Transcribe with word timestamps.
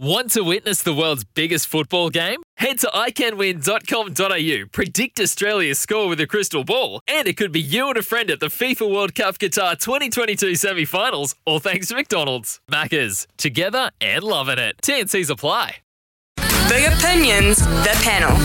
Want 0.00 0.32
to 0.32 0.42
witness 0.42 0.82
the 0.82 0.92
world's 0.92 1.22
biggest 1.22 1.68
football 1.68 2.10
game? 2.10 2.42
Head 2.56 2.80
to 2.80 2.88
iCanWin.com.au, 2.88 4.66
predict 4.72 5.20
Australia's 5.20 5.78
score 5.78 6.08
with 6.08 6.20
a 6.20 6.26
crystal 6.26 6.64
ball, 6.64 7.00
and 7.06 7.28
it 7.28 7.36
could 7.36 7.52
be 7.52 7.60
you 7.60 7.86
and 7.90 7.96
a 7.96 8.02
friend 8.02 8.28
at 8.28 8.40
the 8.40 8.48
FIFA 8.48 8.92
World 8.92 9.14
Cup 9.14 9.38
Qatar 9.38 9.78
2022 9.78 10.56
semi 10.56 10.84
finals, 10.84 11.36
all 11.46 11.60
thanks 11.60 11.86
to 11.86 11.94
McDonald's. 11.94 12.58
Maccas, 12.68 13.28
together 13.36 13.92
and 14.00 14.24
loving 14.24 14.58
it. 14.58 14.74
TNC's 14.82 15.30
apply. 15.30 15.76
Big 16.68 16.92
opinions, 16.92 17.58
the 17.58 17.96
panel. 18.02 18.36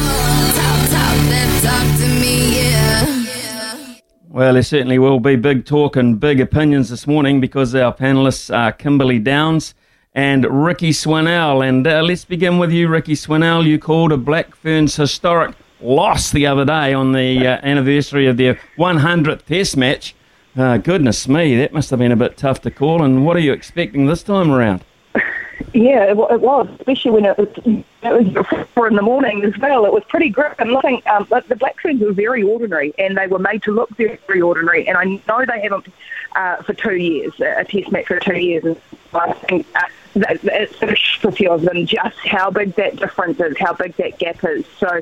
Well, 4.27 4.53
there 4.53 4.61
certainly 4.61 4.99
will 4.99 5.19
be 5.19 5.35
big 5.35 5.65
talk 5.65 5.95
and 5.95 6.19
big 6.19 6.39
opinions 6.39 6.89
this 6.89 7.07
morning 7.07 7.41
because 7.41 7.73
our 7.73 7.91
panelists 7.91 8.55
are 8.55 8.71
Kimberlee 8.71 9.23
Downs 9.23 9.73
and 10.19 10.65
Rikki 10.65 10.89
Swannell. 10.89 11.65
And 11.65 11.87
uh, 11.87 12.01
let's 12.01 12.25
begin 12.25 12.57
with 12.57 12.73
you, 12.73 12.89
Rikki 12.89 13.13
Swannell. 13.13 13.65
You 13.65 13.79
called 13.79 14.11
a 14.11 14.17
Black 14.17 14.53
Ferns 14.53 14.97
historic 14.97 15.55
loss 15.79 16.29
the 16.29 16.45
other 16.45 16.65
day 16.65 16.93
on 16.93 17.13
the 17.13 17.47
uh, 17.47 17.59
anniversary 17.63 18.27
of 18.27 18.35
their 18.35 18.59
100th 18.77 19.45
Test 19.45 19.77
match. 19.77 20.13
Uh, 20.57 20.75
goodness 20.75 21.25
me, 21.29 21.55
that 21.55 21.71
must 21.71 21.89
have 21.91 21.99
been 21.99 22.11
a 22.11 22.17
bit 22.17 22.35
tough 22.35 22.59
to 22.63 22.69
call. 22.69 23.01
And 23.01 23.25
what 23.25 23.37
are 23.37 23.39
you 23.39 23.53
expecting 23.53 24.07
this 24.07 24.21
time 24.21 24.51
around? 24.51 24.83
Yeah, 25.73 26.05
it, 26.05 26.17
it 26.17 26.41
was, 26.41 26.67
especially 26.79 27.11
when 27.11 27.25
it 27.25 27.37
was, 27.37 27.49
it 27.65 27.85
was 28.03 28.67
four 28.73 28.87
in 28.87 28.95
the 28.95 29.01
morning 29.01 29.43
as 29.43 29.57
well. 29.57 29.85
It 29.85 29.93
was 29.93 30.03
pretty 30.05 30.29
grim. 30.29 30.53
And 30.57 30.71
looking, 30.71 31.01
um, 31.05 31.27
the 31.47 31.55
Black 31.55 31.79
Ferns 31.81 32.01
were 32.01 32.13
very 32.13 32.43
ordinary, 32.43 32.93
and 32.97 33.17
they 33.17 33.27
were 33.27 33.39
made 33.39 33.63
to 33.63 33.71
look 33.71 33.89
very 33.91 34.41
ordinary. 34.41 34.87
And 34.87 34.97
I 34.97 35.03
know 35.27 35.45
they 35.45 35.61
haven't 35.61 35.87
uh, 36.35 36.57
for 36.63 36.73
two 36.73 36.95
years, 36.95 37.33
a 37.39 37.63
test 37.65 37.91
match 37.91 38.07
for 38.07 38.19
two 38.19 38.37
years. 38.37 38.63
And 38.63 38.77
I 39.13 39.33
think 39.33 39.67
uh, 39.75 39.81
that, 40.15 40.39
it's 40.43 40.77
sort 40.79 40.91
of 40.91 41.47
of 41.47 41.61
them 41.61 41.85
just 41.85 42.17
how 42.19 42.49
big 42.49 42.75
that 42.75 42.95
difference 42.97 43.39
is, 43.39 43.57
how 43.57 43.73
big 43.73 43.95
that 43.97 44.17
gap 44.19 44.43
is. 44.43 44.65
So, 44.77 45.01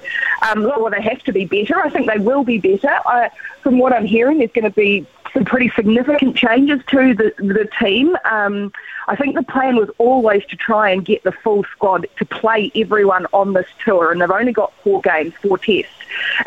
um, 0.50 0.64
well, 0.64 0.90
they 0.90 1.02
have 1.02 1.24
to 1.24 1.34
be 1.34 1.46
better. 1.46 1.78
I 1.78 1.90
think 1.90 2.08
they 2.08 2.20
will 2.20 2.44
be 2.44 2.58
better. 2.58 2.90
I, 3.06 3.30
from 3.62 3.80
what 3.80 3.94
I'm 3.94 4.06
hearing, 4.06 4.40
there's 4.40 4.52
going 4.52 4.66
to 4.66 4.70
be 4.70 5.06
some 5.34 5.46
pretty 5.46 5.70
significant 5.76 6.36
changes 6.36 6.82
to 6.88 7.14
the, 7.14 7.34
the 7.38 7.70
team. 7.80 8.16
Um, 8.26 8.72
I 9.08 9.16
think 9.16 9.36
the 9.36 9.44
plan 9.44 9.76
was 9.76 9.90
always 9.98 10.46
to 10.46 10.56
try 10.56 10.90
and 10.90 11.06
get 11.06 11.24
the 11.24 11.32
full 11.32 11.64
squad 11.66 12.08
to 12.18 12.26
play 12.26 12.72
everyone 12.76 13.26
on 13.34 13.54
this 13.54 13.68
tour, 13.84 14.12
and 14.12 14.22
they've 14.22 14.30
only 14.32 14.52
got 14.52 14.74
four 14.84 15.02
games, 15.02 15.34
four 15.42 15.58
tests. 15.58 15.92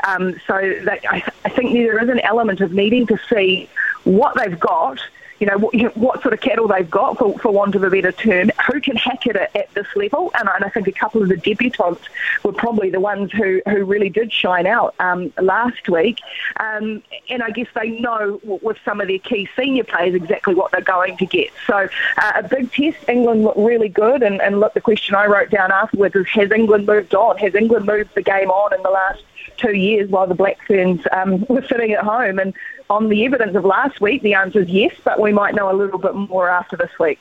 Um, 0.06 0.40
so 0.46 0.54
that, 0.84 1.00
I, 1.08 1.22
I 1.44 1.48
think 1.48 1.72
there 1.72 2.02
is 2.02 2.08
an 2.08 2.20
element 2.20 2.60
of 2.60 2.72
needing 2.72 3.06
to 3.06 3.18
see 3.28 3.68
what 4.04 4.36
they've 4.36 4.58
got 4.58 5.00
you 5.40 5.46
know, 5.46 5.56
what, 5.56 5.74
you 5.74 5.84
know, 5.84 5.90
what 5.94 6.20
sort 6.20 6.34
of 6.34 6.40
cattle 6.40 6.68
they've 6.68 6.88
got, 6.88 7.18
for, 7.18 7.36
for 7.38 7.50
want 7.50 7.74
of 7.74 7.82
a 7.82 7.90
better 7.90 8.12
term, 8.12 8.50
who 8.70 8.80
can 8.80 8.94
hack 8.96 9.26
it 9.26 9.36
at, 9.36 9.56
at 9.56 9.72
this 9.74 9.86
level. 9.96 10.30
And, 10.38 10.48
and, 10.54 10.64
I 10.64 10.68
think 10.68 10.86
a 10.86 10.92
couple 10.92 11.22
of 11.22 11.28
the 11.28 11.36
debutants 11.36 12.00
were 12.44 12.52
probably 12.52 12.90
the 12.90 13.00
ones 13.00 13.32
who, 13.32 13.62
who 13.66 13.84
really 13.84 14.10
did 14.10 14.32
shine 14.32 14.66
out 14.66 14.94
um, 15.00 15.32
last 15.40 15.88
week. 15.88 16.18
Um, 16.58 17.02
and 17.30 17.42
I 17.42 17.50
guess 17.50 17.68
they 17.74 17.88
know 17.88 18.38
with 18.44 18.76
some 18.84 19.00
of 19.00 19.08
their 19.08 19.18
key 19.18 19.48
senior 19.56 19.84
players 19.84 20.14
exactly 20.14 20.54
what 20.54 20.72
they're 20.72 20.82
going 20.82 21.16
to 21.16 21.26
get. 21.26 21.50
So 21.66 21.88
uh, 22.18 22.32
a 22.34 22.42
big 22.42 22.70
test. 22.70 22.98
England 23.08 23.44
looked 23.44 23.58
really 23.58 23.88
good. 23.88 24.22
And, 24.22 24.42
and 24.42 24.60
look, 24.60 24.74
the 24.74 24.80
question 24.82 25.14
I 25.14 25.24
wrote 25.24 25.50
down 25.50 25.72
afterwards 25.72 26.14
is, 26.16 26.26
has 26.28 26.50
England 26.50 26.86
moved 26.86 27.14
on? 27.14 27.38
Has 27.38 27.54
England 27.54 27.86
moved 27.86 28.14
the 28.14 28.22
game 28.22 28.50
on 28.50 28.74
in 28.74 28.82
the 28.82 28.90
last 28.90 29.22
two 29.56 29.76
years 29.76 30.10
while 30.10 30.26
the 30.26 30.34
Black 30.34 30.58
Ferns 30.66 31.00
um, 31.12 31.46
were 31.48 31.64
sitting 31.66 31.92
at 31.92 32.04
home? 32.04 32.38
And 32.38 32.54
on 32.90 33.08
the 33.08 33.24
evidence 33.24 33.56
of 33.56 33.64
last 33.64 34.00
week, 34.00 34.22
the 34.22 34.34
answer 34.34 34.60
is 34.60 34.68
yes, 34.68 34.94
but 35.04 35.20
we 35.20 35.32
might 35.32 35.54
know 35.54 35.70
a 35.70 35.76
little 35.76 35.98
bit 35.98 36.14
more 36.14 36.48
after 36.48 36.76
this 36.76 36.90
week. 36.98 37.18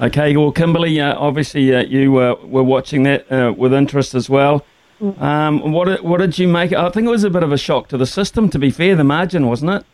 Okay, 0.00 0.36
well, 0.36 0.52
Kimberlee, 0.52 1.00
uh, 1.00 1.18
obviously 1.18 1.74
uh, 1.74 1.82
you 1.82 2.16
uh, 2.18 2.36
were 2.44 2.62
watching 2.62 3.02
that 3.02 3.30
uh, 3.30 3.52
with 3.52 3.74
interest 3.74 4.14
as 4.14 4.30
well. 4.30 4.64
Mm. 5.00 5.20
Um, 5.20 5.72
what, 5.72 6.04
what 6.04 6.18
did 6.18 6.38
you 6.38 6.46
make? 6.48 6.72
I 6.72 6.88
think 6.90 7.06
it 7.06 7.10
was 7.10 7.24
a 7.24 7.30
bit 7.30 7.42
of 7.42 7.52
a 7.52 7.58
shock 7.58 7.88
to 7.88 7.98
the 7.98 8.06
system, 8.06 8.48
to 8.50 8.58
be 8.58 8.70
fair, 8.70 8.94
the 8.94 9.04
margin, 9.04 9.46
wasn't 9.46 9.72
it? 9.72 9.84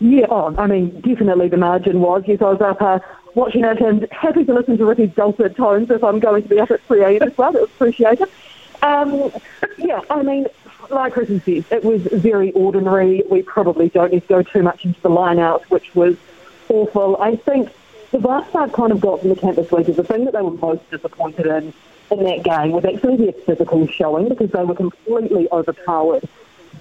Yeah, 0.00 0.26
oh, 0.30 0.54
I 0.56 0.66
mean, 0.66 1.00
definitely 1.02 1.48
the 1.48 1.58
margin 1.58 2.00
was. 2.00 2.24
Yes, 2.26 2.40
I 2.40 2.44
was 2.46 2.60
up 2.60 2.80
uh, 2.82 2.98
watching 3.34 3.64
it 3.64 3.80
and 3.80 4.08
happy 4.10 4.44
to 4.44 4.54
listen 4.54 4.78
to 4.78 4.84
Rikki's 4.84 5.14
dulcet 5.14 5.54
tones 5.56 5.90
if 5.90 6.02
I'm 6.02 6.18
going 6.18 6.42
to 6.42 6.48
be 6.48 6.58
up 6.58 6.70
at 6.70 6.82
3 6.82 7.02
a.m. 7.02 7.22
as 7.22 7.38
well. 7.38 7.52
That 7.52 7.62
was 7.62 7.70
appreciated. 7.70 8.28
Um, 8.82 9.30
yeah, 9.78 10.00
I 10.10 10.22
mean, 10.22 10.46
like 10.90 11.12
Chris 11.12 11.28
says, 11.28 11.64
it 11.70 11.84
was 11.84 12.02
very 12.02 12.52
ordinary. 12.52 13.22
We 13.30 13.42
probably 13.42 13.88
don't 13.88 14.12
need 14.12 14.22
to 14.22 14.28
go 14.28 14.42
too 14.42 14.62
much 14.62 14.84
into 14.84 15.00
the 15.00 15.10
line 15.10 15.38
out, 15.38 15.68
which 15.70 15.94
was 15.94 16.16
awful. 16.68 17.16
I 17.20 17.36
think 17.36 17.70
the 18.10 18.18
vast 18.18 18.52
part 18.52 18.72
kind 18.72 18.92
of 18.92 19.00
got 19.00 19.20
from 19.20 19.30
the 19.30 19.36
camp 19.36 19.56
this 19.56 19.70
week 19.70 19.88
is 19.88 19.96
the 19.96 20.04
thing 20.04 20.24
that 20.24 20.32
they 20.32 20.42
were 20.42 20.50
most 20.50 20.88
disappointed 20.90 21.46
in 21.46 21.72
in 22.10 22.24
that 22.24 22.42
game 22.42 22.72
was 22.72 22.84
actually 22.84 23.16
their 23.16 23.32
physical 23.32 23.86
showing 23.86 24.28
because 24.28 24.50
they 24.50 24.64
were 24.64 24.74
completely 24.74 25.48
overpowered 25.50 26.28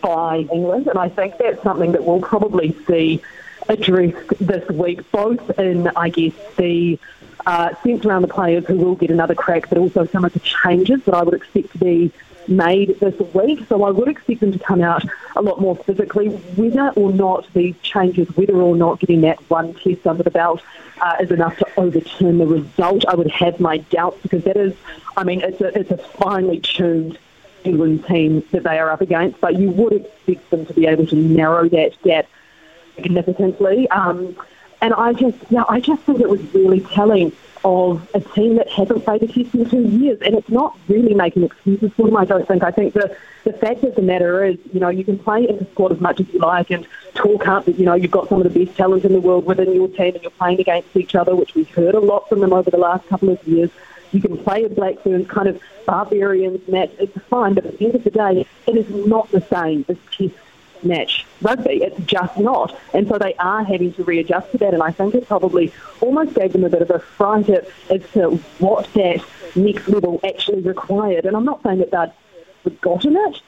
by 0.01 0.38
England. 0.51 0.88
And 0.88 0.97
I 0.97 1.09
think 1.09 1.38
that's 1.38 1.61
something 1.63 1.94
that 1.94 2.03
we'll 2.03 2.22
probably 2.22 2.75
see 2.85 3.22
addressed 3.69 4.28
this 4.40 4.67
week, 4.69 5.09
both 5.11 5.59
in, 5.59 5.88
I 5.95 6.09
guess, 6.09 6.34
the 6.57 7.00
uh, 7.45 7.73
sense 7.84 8.06
around 8.06 8.23
the 8.23 8.28
players 8.28 8.66
who 8.66 8.75
will 8.75 8.95
get 8.95 9.09
another 9.09 9.35
crack, 9.35 9.69
but 9.69 9.78
also 9.78 10.06
some 10.06 10.25
of 10.25 10.34
the 10.34 10.40
changes 10.40 11.03
that 11.06 11.13
I 11.13 11.23
would 11.23 11.34
expect 11.34 11.72
to 11.73 11.78
be 11.78 12.11
made 12.51 13.00
this 13.00 13.17
week. 13.34 13.66
So 13.67 13.84
I 13.84 13.91
would 13.91 14.07
expect 14.07 14.41
them 14.41 14.51
to 14.51 14.59
come 14.59 14.81
out 14.81 15.03
a 15.35 15.41
lot 15.41 15.59
more 15.59 15.75
physically. 15.75 16.29
Whether 16.29 16.89
or 16.89 17.12
not 17.12 17.51
these 17.53 17.75
changes, 17.81 18.28
whether 18.35 18.56
or 18.56 18.75
not 18.75 19.00
getting 19.00 19.22
that 19.22 19.39
one 19.50 19.73
test 19.73 20.06
under 20.06 20.23
the 20.23 20.31
belt 20.31 20.61
uh, 21.01 21.16
is 21.19 21.31
enough 21.31 21.57
to 21.57 21.67
overturn 21.78 22.38
the 22.38 22.45
result, 22.45 23.06
I 23.07 23.16
would 23.16 23.31
have 23.31 23.59
my 23.59 23.78
doubts 23.78 24.22
because 24.22 24.44
that 24.44 24.57
is, 24.57 24.75
I 25.17 25.23
mean, 25.23 25.41
it's 25.41 25.61
a, 25.61 25.78
it's 25.79 25.91
a 25.91 25.97
finely 25.97 26.59
tuned 26.59 27.17
England 27.63 28.06
team 28.06 28.44
that 28.51 28.63
they 28.63 28.79
are 28.79 28.91
up 28.91 29.01
against, 29.01 29.40
but 29.40 29.56
you 29.56 29.72
would 29.72 29.94
expect 29.94 30.50
them 30.50 30.66
to 30.66 30.73
be 30.73 30.88
able 30.88 31.07
to 31.07 31.16
narrow 31.16 31.69
that 31.69 32.01
gap 32.03 32.28
significantly. 32.95 33.90
Um, 33.90 34.35
and 34.81 34.94
I 34.94 35.13
just, 35.13 35.38
yeah, 35.50 35.63
I 35.69 35.79
just 35.79 36.01
think 36.03 36.19
it 36.19 36.29
was 36.29 36.41
really 36.53 36.81
telling 36.81 37.31
of 37.63 38.07
a 38.13 38.19
team 38.19 38.55
that 38.55 38.69
hasn't 38.69 39.03
played 39.03 39.23
a 39.23 39.27
test 39.27 39.53
in 39.53 39.69
two 39.69 39.83
years, 39.83 40.19
and 40.22 40.35
it's 40.35 40.49
not 40.49 40.77
really 40.88 41.13
making 41.13 41.44
excuses 41.44 41.91
for 41.94 42.05
them. 42.05 42.17
I 42.17 42.25
don't 42.25 42.47
think. 42.47 42.63
I 42.63 42.72
think 42.72 42.94
the 42.94 43.16
the 43.44 43.53
fact 43.53 43.83
of 43.83 43.95
the 43.95 44.01
matter 44.01 44.45
is, 44.45 44.57
you 44.72 44.79
know, 44.79 44.89
you 44.89 45.03
can 45.03 45.17
play 45.17 45.47
in 45.47 45.57
the 45.57 45.66
squad 45.72 45.91
as 45.91 45.99
much 45.99 46.19
as 46.19 46.27
you 46.31 46.39
like 46.39 46.69
and 46.69 46.88
talk 47.16 47.47
up 47.47 47.66
that 47.66 47.77
you 47.77 47.85
know 47.85 47.94
you've 47.94 48.11
got 48.11 48.29
some 48.29 48.41
of 48.41 48.51
the 48.51 48.66
best 48.66 48.77
talent 48.77 49.03
in 49.05 49.13
the 49.13 49.22
world 49.22 49.45
within 49.45 49.73
your 49.73 49.88
team, 49.88 50.13
and 50.13 50.22
you're 50.22 50.31
playing 50.31 50.59
against 50.59 50.95
each 50.95 51.16
other, 51.16 51.35
which 51.35 51.55
we've 51.55 51.69
heard 51.69 51.95
a 51.95 51.99
lot 51.99 52.28
from 52.29 52.40
them 52.40 52.53
over 52.53 52.69
the 52.69 52.78
last 52.78 53.08
couple 53.08 53.29
of 53.29 53.47
years. 53.47 53.69
You 54.11 54.22
can 54.22 54.37
play 54.37 54.66
a 54.66 54.69
Black 54.69 54.99
Ferns 55.02 55.28
kind 55.28 55.47
of 55.47 55.61
barbarians 55.85 56.67
match. 56.67 56.91
It's 56.99 57.17
fine, 57.29 57.53
but 57.53 57.66
at 57.66 57.78
the 57.78 57.85
end 57.85 57.96
of 57.96 58.03
the 58.03 58.11
day, 58.11 58.46
it 58.67 58.75
is 58.75 58.90
not 59.08 59.31
the 59.31 59.41
same 59.41 59.85
as 59.87 59.97
test 60.11 60.35
match 60.83 61.25
rugby. 61.41 61.83
It's 61.83 61.99
just 62.05 62.37
not. 62.37 62.78
And 62.93 63.07
so 63.07 63.17
they 63.17 63.33
are 63.35 63.63
having 63.63 63.93
to 63.93 64.03
readjust 64.03 64.51
to 64.51 64.57
that. 64.59 64.73
And 64.73 64.83
I 64.83 64.91
think 64.91 65.16
it 65.16 65.28
probably 65.28 65.73
almost 66.01 66.35
gave 66.35 66.53
them 66.53 66.63
a 66.63 66.69
bit 66.69 66.81
of 66.81 66.89
a 66.89 66.99
fright 66.99 67.49
as 67.49 68.01
to 68.13 68.37
what 68.59 68.91
that 68.93 69.23
next 69.55 69.87
level 69.87 70.19
actually 70.23 70.61
required. 70.61 71.25
And 71.25 71.35
I'm 71.35 71.45
not 71.45 71.61
saying 71.63 71.79
that 71.79 71.91
they'd 71.91 72.11
forgotten 72.63 73.16
it, 73.16 73.41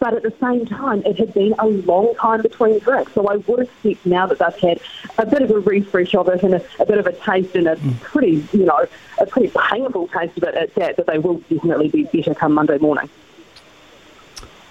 but 0.00 0.14
at 0.14 0.22
the 0.22 0.34
same 0.40 0.66
time, 0.66 1.02
it 1.06 1.18
had 1.18 1.32
been 1.32 1.54
a 1.58 1.66
long 1.66 2.14
time 2.16 2.42
between 2.42 2.78
drinks. 2.80 3.12
So 3.14 3.26
I 3.26 3.36
would 3.36 3.60
expect 3.60 4.04
now 4.04 4.26
that 4.26 4.38
they've 4.38 4.60
had 4.60 4.80
a 5.18 5.26
bit 5.26 5.42
of 5.42 5.50
a 5.50 5.58
refresh 5.60 6.14
of 6.14 6.28
it 6.28 6.42
and 6.42 6.54
a, 6.54 6.64
a 6.78 6.86
bit 6.86 6.98
of 6.98 7.06
a 7.06 7.12
taste 7.12 7.54
and 7.54 7.68
a 7.68 7.76
mm. 7.76 8.00
pretty, 8.00 8.46
you 8.52 8.64
know, 8.64 8.86
a 9.18 9.26
pretty 9.26 9.52
painful 9.70 10.08
taste 10.08 10.36
of 10.36 10.44
it 10.44 10.54
at 10.54 10.74
that, 10.74 10.96
that 10.96 11.06
they 11.06 11.18
will 11.18 11.38
definitely 11.48 11.88
be 11.88 12.04
better 12.04 12.34
come 12.34 12.52
Monday 12.52 12.78
morning. 12.78 13.08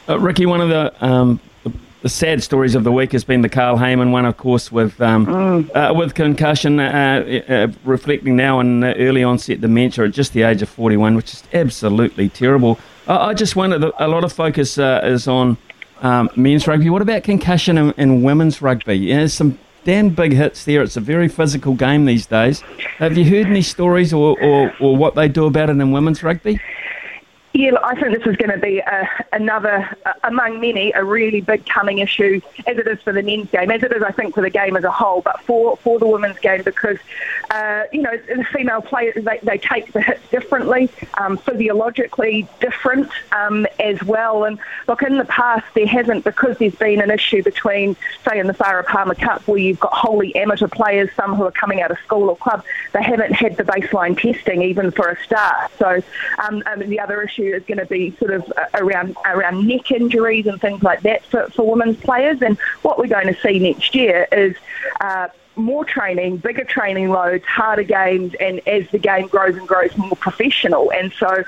Uh, 0.07 0.19
Rikki, 0.19 0.45
one 0.45 0.59
of 0.59 0.69
the 0.69 0.93
um, 1.03 1.39
the 2.03 2.09
sad 2.09 2.43
stories 2.43 2.75
of 2.75 2.83
the 2.83 2.91
week 2.91 3.13
has 3.13 3.23
been 3.23 3.41
the 3.41 3.49
Carl 3.49 3.77
Hayman 3.77 4.11
one, 4.11 4.25
of 4.25 4.35
course, 4.35 4.71
with 4.71 5.01
um, 5.01 5.25
mm. 5.25 5.71
uh, 5.73 5.93
with 5.93 6.13
concussion, 6.13 6.79
uh, 6.79 7.41
uh, 7.47 7.67
reflecting 7.85 8.35
now 8.35 8.59
on 8.59 8.83
early 8.83 9.23
onset 9.23 9.61
dementia 9.61 10.05
at 10.05 10.11
just 10.11 10.33
the 10.33 10.43
age 10.43 10.61
of 10.61 10.67
41, 10.67 11.15
which 11.15 11.33
is 11.33 11.43
absolutely 11.53 12.27
terrible. 12.27 12.77
I 13.07 13.33
just 13.33 13.55
wonder, 13.55 13.91
a 13.99 14.07
lot 14.07 14.23
of 14.25 14.33
focus 14.33 14.77
uh, 14.77 15.01
is 15.03 15.27
on 15.27 15.57
um, 16.01 16.29
men's 16.35 16.67
rugby. 16.67 16.89
What 16.89 17.01
about 17.01 17.23
concussion 17.23 17.77
in, 17.77 17.91
in 17.93 18.21
women's 18.21 18.61
rugby? 18.61 18.95
Yeah, 18.95 19.17
there's 19.17 19.33
some 19.33 19.57
damn 19.85 20.09
big 20.09 20.33
hits 20.33 20.65
there. 20.65 20.83
It's 20.83 20.97
a 20.97 21.01
very 21.01 21.29
physical 21.29 21.73
game 21.73 22.05
these 22.05 22.25
days. 22.25 22.61
Have 22.97 23.17
you 23.17 23.23
heard 23.23 23.47
any 23.47 23.61
stories 23.61 24.13
or, 24.13 24.37
or, 24.41 24.73
or 24.81 24.97
what 24.97 25.15
they 25.15 25.29
do 25.29 25.45
about 25.45 25.69
it 25.69 25.77
in 25.77 25.91
women's 25.91 26.21
rugby? 26.21 26.59
Yeah, 27.55 27.73
I 27.83 27.93
think 27.93 28.17
this 28.17 28.25
is 28.25 28.35
going 28.35 28.49
to 28.49 28.57
be 28.57 28.79
a, 28.79 29.07
another, 29.31 29.95
uh, 30.07 30.13
among 30.23 30.59
many, 30.59 30.91
a 30.93 31.03
really 31.03 31.39
big 31.39 31.67
coming 31.67 31.99
issue, 31.99 32.41
as 32.65 32.79
it 32.79 32.87
is 32.87 32.99
for 33.03 33.13
the 33.13 33.21
men's 33.21 33.51
game, 33.51 33.69
as 33.69 33.83
it 33.83 33.93
is, 33.93 34.01
I 34.01 34.09
think, 34.09 34.33
for 34.33 34.41
the 34.41 34.49
game 34.49 34.75
as 34.75 34.83
a 34.83 34.89
whole, 34.89 35.21
but 35.21 35.39
for, 35.41 35.77
for 35.77 35.99
the 35.99 36.07
women's 36.07 36.39
game 36.39 36.63
because, 36.63 36.97
uh, 37.51 37.83
you 37.91 38.01
know, 38.01 38.17
the 38.17 38.43
female 38.45 38.81
players, 38.81 39.23
they, 39.23 39.39
they 39.43 39.59
take 39.59 39.93
the 39.93 40.01
hits 40.01 40.27
differently, 40.31 40.89
um, 41.19 41.37
physiologically 41.37 42.47
different 42.59 43.11
um, 43.31 43.67
as 43.79 44.01
well. 44.03 44.45
And 44.45 44.57
look, 44.87 45.03
in 45.03 45.19
the 45.19 45.25
past, 45.25 45.65
there 45.75 45.85
hasn't, 45.85 46.23
because 46.23 46.57
there's 46.57 46.73
been 46.73 47.01
an 47.01 47.11
issue 47.11 47.43
between, 47.43 47.95
say, 48.27 48.39
in 48.39 48.47
the 48.47 48.53
Farah 48.53 48.83
Palmer 48.83 49.13
Cup, 49.13 49.47
where 49.47 49.59
you've 49.59 49.79
got 49.79 49.93
wholly 49.93 50.35
amateur 50.35 50.67
players, 50.67 51.11
some 51.15 51.35
who 51.35 51.43
are 51.43 51.51
coming 51.51 51.81
out 51.83 51.91
of 51.91 51.99
school 51.99 52.29
or 52.31 52.35
club, 52.35 52.65
they 52.93 53.03
haven't 53.03 53.33
had 53.33 53.57
the 53.57 53.63
baseline 53.63 54.19
testing 54.19 54.63
even 54.63 54.89
for 54.89 55.09
a 55.09 55.23
start. 55.23 55.71
So 55.77 56.01
um, 56.43 56.63
the 56.79 56.99
other 56.99 57.21
issue 57.21 57.42
issue 57.43 57.55
is 57.55 57.63
going 57.63 57.77
to 57.77 57.85
be 57.85 58.15
sort 58.17 58.31
of 58.31 58.51
uh, 58.57 58.65
around 58.75 59.15
around 59.25 59.67
neck 59.67 59.91
injuries 59.91 60.47
and 60.47 60.59
things 60.59 60.81
like 60.83 61.01
that 61.01 61.25
for, 61.25 61.47
for 61.49 61.69
women's 61.69 61.97
players. 61.97 62.41
And 62.41 62.57
what 62.81 62.97
we're 62.97 63.07
going 63.07 63.27
to 63.27 63.39
see 63.41 63.59
next 63.59 63.95
year 63.95 64.27
is 64.31 64.55
uh, 65.01 65.27
more 65.55 65.85
training, 65.85 66.37
bigger 66.37 66.63
training 66.63 67.09
loads, 67.09 67.45
harder 67.45 67.83
games, 67.83 68.33
and 68.39 68.59
as 68.67 68.89
the 68.89 68.97
game 68.97 69.27
grows 69.27 69.55
and 69.55 69.67
grows, 69.67 69.95
more 69.97 70.15
professional. 70.15 70.91
And 70.91 71.11
so, 71.13 71.43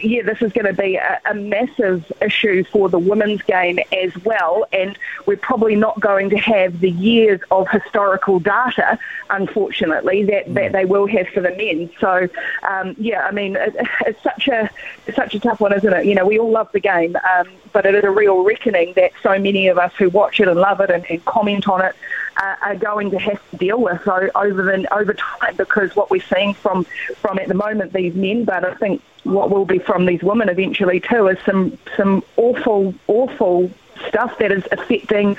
yeah, 0.00 0.22
this 0.22 0.42
is 0.42 0.52
going 0.52 0.66
to 0.66 0.72
be 0.72 0.96
a, 0.96 1.20
a, 1.26 1.34
massive 1.34 2.10
issue 2.20 2.64
for 2.64 2.88
the 2.88 2.98
women's 2.98 3.42
game 3.42 3.78
as 3.92 4.16
well. 4.24 4.66
And 4.72 4.98
we're 5.26 5.36
probably 5.36 5.76
not 5.76 6.00
going 6.00 6.30
to 6.30 6.38
have 6.38 6.80
the 6.80 6.90
years 6.90 7.40
of 7.50 7.68
historical 7.68 8.40
data, 8.40 8.98
unfortunately, 9.30 10.24
that, 10.24 10.52
that 10.54 10.72
they 10.72 10.84
will 10.84 11.06
have 11.06 11.28
for 11.28 11.40
the 11.40 11.50
men. 11.50 11.90
So, 12.00 12.28
um, 12.62 12.94
yeah, 12.98 13.24
I 13.26 13.30
mean, 13.30 13.56
it, 13.56 13.74
it's 14.06 14.22
such 14.22 14.48
a 14.48 14.70
it's 15.06 15.16
such 15.16 15.34
a 15.34 15.40
tough 15.40 15.60
one, 15.60 15.72
isn't 15.72 15.92
it? 15.92 16.06
You 16.06 16.14
know, 16.14 16.26
we 16.26 16.38
all 16.38 16.50
love 16.50 16.70
the 16.72 16.80
game, 16.80 17.16
um, 17.16 17.48
but 17.72 17.86
it 17.86 17.94
is 17.94 18.04
a 18.04 18.10
real 18.10 18.42
reckoning 18.42 18.94
that 18.94 19.12
so 19.22 19.38
many 19.38 19.68
of 19.68 19.78
us 19.78 19.92
who 19.96 20.08
watch 20.08 20.40
it 20.40 20.48
and 20.48 20.58
love 20.58 20.80
it 20.80 20.90
and, 20.90 21.04
and 21.08 21.24
comment 21.24 21.68
on 21.68 21.84
it 21.84 21.94
uh, 22.36 22.56
are 22.62 22.76
going 22.76 23.10
to 23.10 23.18
have 23.18 23.40
to 23.50 23.56
deal 23.56 23.80
with 23.80 24.06
over 24.08 24.62
the 24.62 24.94
over 24.94 25.14
time 25.14 25.56
because 25.56 25.94
what 25.94 26.10
we're 26.10 26.22
seeing 26.22 26.54
from 26.54 26.84
from 27.16 27.38
at 27.38 27.48
the 27.48 27.54
moment 27.54 27.92
these 27.92 28.14
men, 28.14 28.44
but 28.44 28.64
I 28.64 28.74
think 28.74 29.02
what 29.24 29.50
will 29.50 29.64
be 29.64 29.78
from 29.78 30.06
these 30.06 30.22
women 30.22 30.48
eventually 30.48 31.00
too 31.00 31.28
is 31.28 31.38
some 31.44 31.78
some 31.96 32.22
awful 32.36 32.94
awful 33.06 33.70
stuff 34.08 34.36
that 34.38 34.52
is 34.52 34.64
affecting 34.72 35.36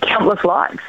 countless 0.00 0.44
lives. 0.44 0.80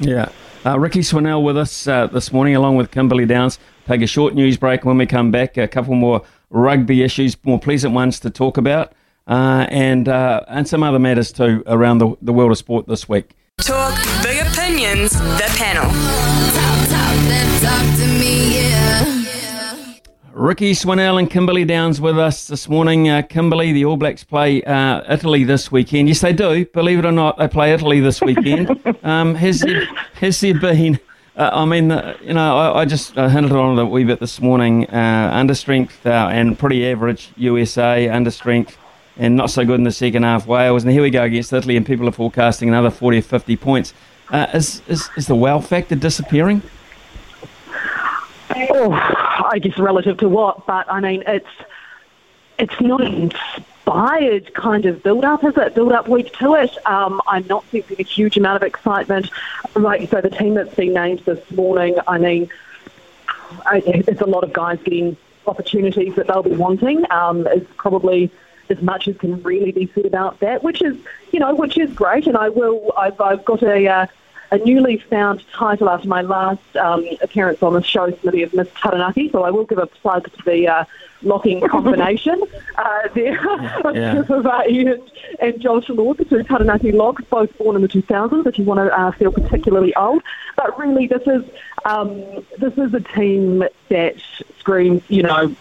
Yeah. 0.00 0.28
Uh, 0.64 0.78
Rikki 0.78 1.00
Swannell 1.00 1.44
with 1.44 1.56
us 1.56 1.86
uh, 1.86 2.08
this 2.08 2.32
morning, 2.32 2.56
along 2.56 2.76
with 2.76 2.90
Kimberlee 2.90 3.26
Downs. 3.26 3.58
Take 3.86 4.02
a 4.02 4.06
short 4.06 4.34
news 4.34 4.56
break. 4.56 4.84
When 4.84 4.98
we 4.98 5.06
come 5.06 5.30
back, 5.30 5.56
a 5.56 5.68
couple 5.68 5.94
more 5.94 6.22
rugby 6.50 7.02
issues, 7.02 7.36
more 7.44 7.60
pleasant 7.60 7.94
ones 7.94 8.18
to 8.20 8.30
talk 8.30 8.56
about, 8.56 8.92
uh, 9.28 9.66
and 9.68 10.08
uh, 10.08 10.44
and 10.48 10.66
some 10.66 10.82
other 10.82 10.98
matters 10.98 11.30
too 11.30 11.62
around 11.66 11.98
the, 11.98 12.16
the 12.20 12.32
world 12.32 12.50
of 12.50 12.58
sport 12.58 12.88
this 12.88 13.08
week. 13.08 13.36
Talk 13.58 13.96
big 13.96 14.15
opinions, 14.76 15.12
the 15.12 15.54
panel. 15.56 15.90
Rikki 20.32 20.72
Swannell 20.72 21.18
and 21.18 21.30
Kimberlee 21.30 21.64
Downs 21.64 21.98
with 21.98 22.18
us 22.18 22.46
this 22.46 22.68
morning. 22.68 23.08
Uh, 23.08 23.22
Kimberlee, 23.22 23.72
the 23.72 23.86
All 23.86 23.96
Blacks 23.96 24.22
play 24.22 24.62
uh, 24.64 25.02
Italy 25.10 25.44
this 25.44 25.72
weekend. 25.72 26.08
Yes, 26.08 26.20
they 26.20 26.34
do. 26.34 26.66
Believe 26.66 26.98
it 26.98 27.06
or 27.06 27.12
not, 27.12 27.38
they 27.38 27.48
play 27.48 27.72
Italy 27.72 28.00
this 28.00 28.20
weekend. 28.20 28.68
um, 29.02 29.34
has, 29.34 29.60
there, 29.60 29.86
has 30.20 30.40
there 30.40 30.58
been, 30.58 31.00
uh, 31.36 31.50
I 31.54 31.64
mean, 31.64 31.90
uh, 31.90 32.14
you 32.22 32.34
know, 32.34 32.58
I, 32.58 32.80
I 32.80 32.84
just 32.84 33.14
hinted 33.14 33.52
on 33.52 33.78
it 33.78 33.82
a 33.82 33.86
wee 33.86 34.04
bit 34.04 34.20
this 34.20 34.42
morning. 34.42 34.86
Uh, 34.90 35.30
under 35.32 35.54
strength 35.54 36.04
uh, 36.04 36.28
and 36.30 36.58
pretty 36.58 36.86
average 36.86 37.32
USA, 37.36 38.10
under 38.10 38.30
strength 38.30 38.76
and 39.16 39.36
not 39.36 39.48
so 39.48 39.64
good 39.64 39.76
in 39.76 39.84
the 39.84 39.90
second 39.90 40.24
half 40.24 40.46
Wales. 40.46 40.84
And 40.84 40.92
here 40.92 41.00
we 41.00 41.08
go 41.08 41.22
against 41.22 41.50
Italy, 41.54 41.78
and 41.78 41.86
people 41.86 42.06
are 42.06 42.12
forecasting 42.12 42.68
another 42.68 42.90
40 42.90 43.18
or 43.18 43.22
50 43.22 43.56
points. 43.56 43.94
Uh, 44.30 44.46
is, 44.54 44.82
is, 44.88 45.08
is 45.16 45.26
the 45.26 45.34
wow 45.34 45.60
factor 45.60 45.94
disappearing? 45.94 46.62
Oh, 48.54 48.92
I 49.50 49.58
guess 49.58 49.78
relative 49.78 50.18
to 50.18 50.28
what? 50.28 50.66
But 50.66 50.90
I 50.90 51.00
mean, 51.00 51.22
it's 51.26 51.46
it's 52.58 52.80
not 52.80 53.02
an 53.02 53.14
inspired 53.14 54.54
kind 54.54 54.86
of 54.86 55.02
build 55.02 55.24
up, 55.24 55.44
is 55.44 55.56
it? 55.56 55.74
Build 55.74 55.92
up 55.92 56.08
week 56.08 56.32
to 56.38 56.54
it. 56.54 56.76
Um, 56.86 57.20
I'm 57.26 57.46
not 57.46 57.64
sensing 57.70 57.96
a 57.98 58.02
huge 58.02 58.36
amount 58.36 58.56
of 58.56 58.62
excitement. 58.62 59.30
Right, 59.74 60.08
so, 60.08 60.20
the 60.20 60.30
team 60.30 60.54
that's 60.54 60.74
been 60.74 60.94
named 60.94 61.20
this 61.20 61.50
morning. 61.50 61.96
I 62.06 62.18
mean, 62.18 62.50
it's 63.66 64.20
a 64.20 64.26
lot 64.26 64.42
of 64.42 64.52
guys 64.52 64.78
getting 64.82 65.16
opportunities 65.46 66.14
that 66.16 66.26
they'll 66.26 66.42
be 66.42 66.56
wanting. 66.56 67.04
Um, 67.10 67.46
it's 67.46 67.70
probably 67.76 68.30
as 68.70 68.80
much 68.82 69.08
as 69.08 69.16
can 69.16 69.42
really 69.42 69.72
be 69.72 69.90
said 69.94 70.06
about 70.06 70.40
that, 70.40 70.62
which 70.62 70.82
is, 70.82 70.96
you 71.32 71.40
know, 71.40 71.54
which 71.54 71.78
is 71.78 71.92
great. 71.92 72.26
And 72.26 72.36
I 72.36 72.48
will, 72.48 72.92
I've, 72.96 73.20
I've 73.20 73.44
got 73.44 73.62
a, 73.62 73.86
uh, 73.86 74.06
a 74.50 74.58
newly 74.58 74.98
found 74.98 75.44
title 75.52 75.88
after 75.88 76.08
my 76.08 76.22
last 76.22 76.76
um, 76.76 77.04
appearance 77.20 77.62
on 77.62 77.74
the 77.74 77.82
show, 77.82 78.10
Smithy, 78.10 78.42
of 78.42 78.54
Miss 78.54 78.68
Taranaki. 78.80 79.30
So 79.30 79.42
I 79.42 79.50
will 79.50 79.64
give 79.64 79.78
a 79.78 79.86
plug 79.86 80.30
to 80.32 80.42
the 80.44 80.68
uh, 80.68 80.84
locking 81.22 81.60
combination 81.68 82.42
uh, 82.76 83.08
there 83.14 83.40
yeah. 83.94 84.18
of 84.28 84.46
uh, 84.46 84.62
Ian 84.68 85.02
and 85.40 85.60
Josh 85.60 85.88
Lord, 85.88 86.18
the 86.18 86.24
two 86.24 86.42
Taranaki 86.42 86.92
locks, 86.92 87.24
both 87.24 87.56
born 87.58 87.76
in 87.76 87.82
the 87.82 87.88
2000s, 87.88 88.46
if 88.46 88.58
you 88.58 88.64
want 88.64 88.78
to 88.78 88.98
uh, 88.98 89.10
feel 89.12 89.32
particularly 89.32 89.94
old. 89.96 90.22
But 90.56 90.78
really, 90.78 91.06
this 91.06 91.22
is 91.26 91.44
um, 91.84 92.44
this 92.58 92.76
is 92.76 92.94
a 92.94 93.00
team 93.00 93.64
that 93.88 94.16
screams, 94.58 95.02
you 95.08 95.22
know, 95.22 95.54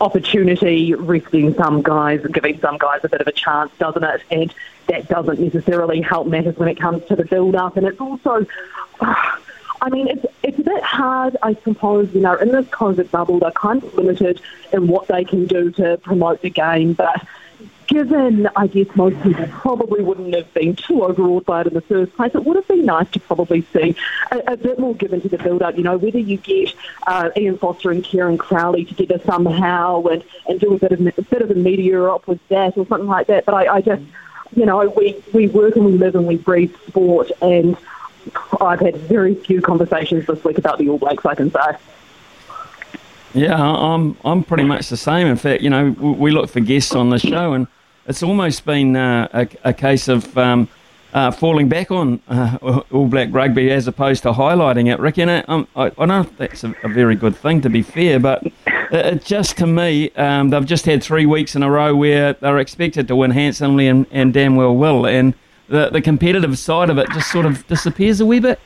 opportunity, 0.00 0.94
resting 0.94 1.54
some 1.54 1.82
guys 1.82 2.24
giving 2.32 2.60
some 2.60 2.78
guys 2.78 3.00
a 3.04 3.08
bit 3.08 3.20
of 3.20 3.26
a 3.26 3.32
chance, 3.32 3.70
doesn't 3.78 4.04
it? 4.04 4.22
And 4.30 4.54
that 4.86 5.08
doesn't 5.08 5.38
necessarily 5.38 6.00
help 6.00 6.26
matters 6.26 6.56
when 6.56 6.68
it 6.68 6.78
comes 6.78 7.04
to 7.06 7.16
the 7.16 7.24
build-up. 7.24 7.76
And 7.76 7.86
it's 7.86 8.00
also, 8.00 8.46
uh, 9.00 9.14
I 9.80 9.90
mean, 9.90 10.08
it's 10.08 10.26
it's 10.42 10.58
a 10.58 10.62
bit 10.62 10.82
hard, 10.82 11.36
I 11.40 11.54
suppose. 11.54 12.12
You 12.12 12.20
know, 12.20 12.34
in 12.34 12.50
this 12.50 12.66
COVID 12.66 13.12
bubble, 13.12 13.38
they're 13.38 13.52
kind 13.52 13.82
of 13.82 13.94
limited 13.94 14.40
in 14.72 14.88
what 14.88 15.06
they 15.06 15.24
can 15.24 15.46
do 15.46 15.70
to 15.72 15.98
promote 15.98 16.42
the 16.42 16.50
game, 16.50 16.94
but 16.94 17.24
given, 17.88 18.48
I 18.54 18.68
guess, 18.68 18.86
most 18.94 19.20
people 19.22 19.46
probably 19.48 20.02
wouldn't 20.02 20.34
have 20.34 20.52
been 20.54 20.76
too 20.76 21.02
overawed 21.02 21.44
by 21.44 21.62
it 21.62 21.66
in 21.66 21.74
the 21.74 21.80
first 21.80 22.14
place, 22.14 22.34
it 22.34 22.44
would 22.44 22.56
have 22.56 22.68
been 22.68 22.84
nice 22.84 23.10
to 23.10 23.20
probably 23.20 23.62
see 23.72 23.96
a, 24.30 24.38
a 24.52 24.56
bit 24.56 24.78
more 24.78 24.94
given 24.94 25.20
to 25.22 25.28
the 25.28 25.38
build-up. 25.38 25.76
You 25.76 25.82
know, 25.82 25.96
whether 25.96 26.18
you 26.18 26.36
get 26.36 26.74
uh, 27.06 27.30
Ian 27.36 27.58
Foster 27.58 27.90
and 27.90 28.04
Kieran 28.04 28.38
Crowley 28.38 28.84
together 28.84 29.20
somehow 29.24 30.04
and, 30.04 30.22
and 30.46 30.60
do 30.60 30.74
a 30.74 30.78
bit 30.78 30.92
of 30.92 31.00
a 31.00 31.22
bit 31.22 31.42
of 31.42 31.50
a 31.50 31.54
media 31.54 32.00
op 32.04 32.28
with 32.28 32.46
that 32.48 32.76
or 32.76 32.86
something 32.86 33.08
like 33.08 33.26
that. 33.26 33.44
But 33.46 33.54
I, 33.54 33.76
I 33.76 33.80
just, 33.80 34.02
you 34.54 34.66
know, 34.66 34.88
we, 34.88 35.22
we 35.32 35.48
work 35.48 35.74
and 35.76 35.84
we 35.84 35.92
live 35.92 36.14
and 36.14 36.26
we 36.26 36.36
breathe 36.36 36.74
sport, 36.86 37.32
and 37.42 37.76
I've 38.60 38.80
had 38.80 38.96
very 38.96 39.34
few 39.34 39.60
conversations 39.62 40.26
this 40.26 40.44
week 40.44 40.58
about 40.58 40.78
the 40.78 40.88
All 40.90 40.98
Blacks, 40.98 41.24
I 41.24 41.34
can 41.34 41.50
say. 41.50 41.76
Yeah, 43.34 43.60
I'm 43.60 44.16
I'm 44.24 44.42
pretty 44.42 44.64
much 44.64 44.88
the 44.88 44.96
same. 44.96 45.26
In 45.26 45.36
fact, 45.36 45.62
you 45.62 45.70
know, 45.70 45.90
we 45.90 46.30
look 46.30 46.48
for 46.48 46.60
guests 46.60 46.94
on 46.94 47.10
the 47.10 47.18
show, 47.18 47.52
and 47.52 47.66
it's 48.08 48.22
almost 48.22 48.64
been 48.64 48.96
uh, 48.96 49.28
a, 49.32 49.48
a, 49.68 49.72
case 49.74 50.08
of 50.08 50.36
um, 50.36 50.66
uh, 51.12 51.30
falling 51.30 51.68
back 51.68 51.90
on 51.90 52.20
uh, 52.28 52.80
All 52.90 53.06
Black 53.06 53.28
rugby 53.30 53.70
as 53.70 53.86
opposed 53.86 54.22
to 54.22 54.32
highlighting 54.32 54.92
it. 54.92 54.98
Rick, 54.98 55.18
know, 55.18 55.44
um, 55.46 55.68
I, 55.76 55.92
I, 55.98 56.06
know 56.06 56.22
that's 56.38 56.64
a, 56.64 56.74
a, 56.82 56.88
very 56.88 57.14
good 57.14 57.36
thing, 57.36 57.60
to 57.60 57.70
be 57.70 57.82
fair, 57.82 58.18
but 58.18 58.42
it, 58.44 58.54
it 58.92 59.24
just 59.24 59.58
to 59.58 59.66
me, 59.66 60.10
um, 60.12 60.48
they've 60.48 60.64
just 60.64 60.86
had 60.86 61.02
three 61.02 61.26
weeks 61.26 61.54
in 61.54 61.62
a 61.62 61.70
row 61.70 61.94
where 61.94 62.32
they're 62.32 62.58
expected 62.58 63.06
to 63.08 63.16
win 63.16 63.30
handsomely 63.30 63.86
and, 63.86 64.06
and 64.10 64.32
damn 64.32 64.56
well 64.56 64.74
will, 64.74 65.06
and 65.06 65.34
the, 65.68 65.90
the 65.90 66.00
competitive 66.00 66.58
side 66.58 66.88
of 66.88 66.96
it 66.96 67.10
just 67.10 67.30
sort 67.30 67.44
of 67.44 67.66
disappears 67.66 68.20
a 68.20 68.26
wee 68.26 68.40
bit. 68.40 68.58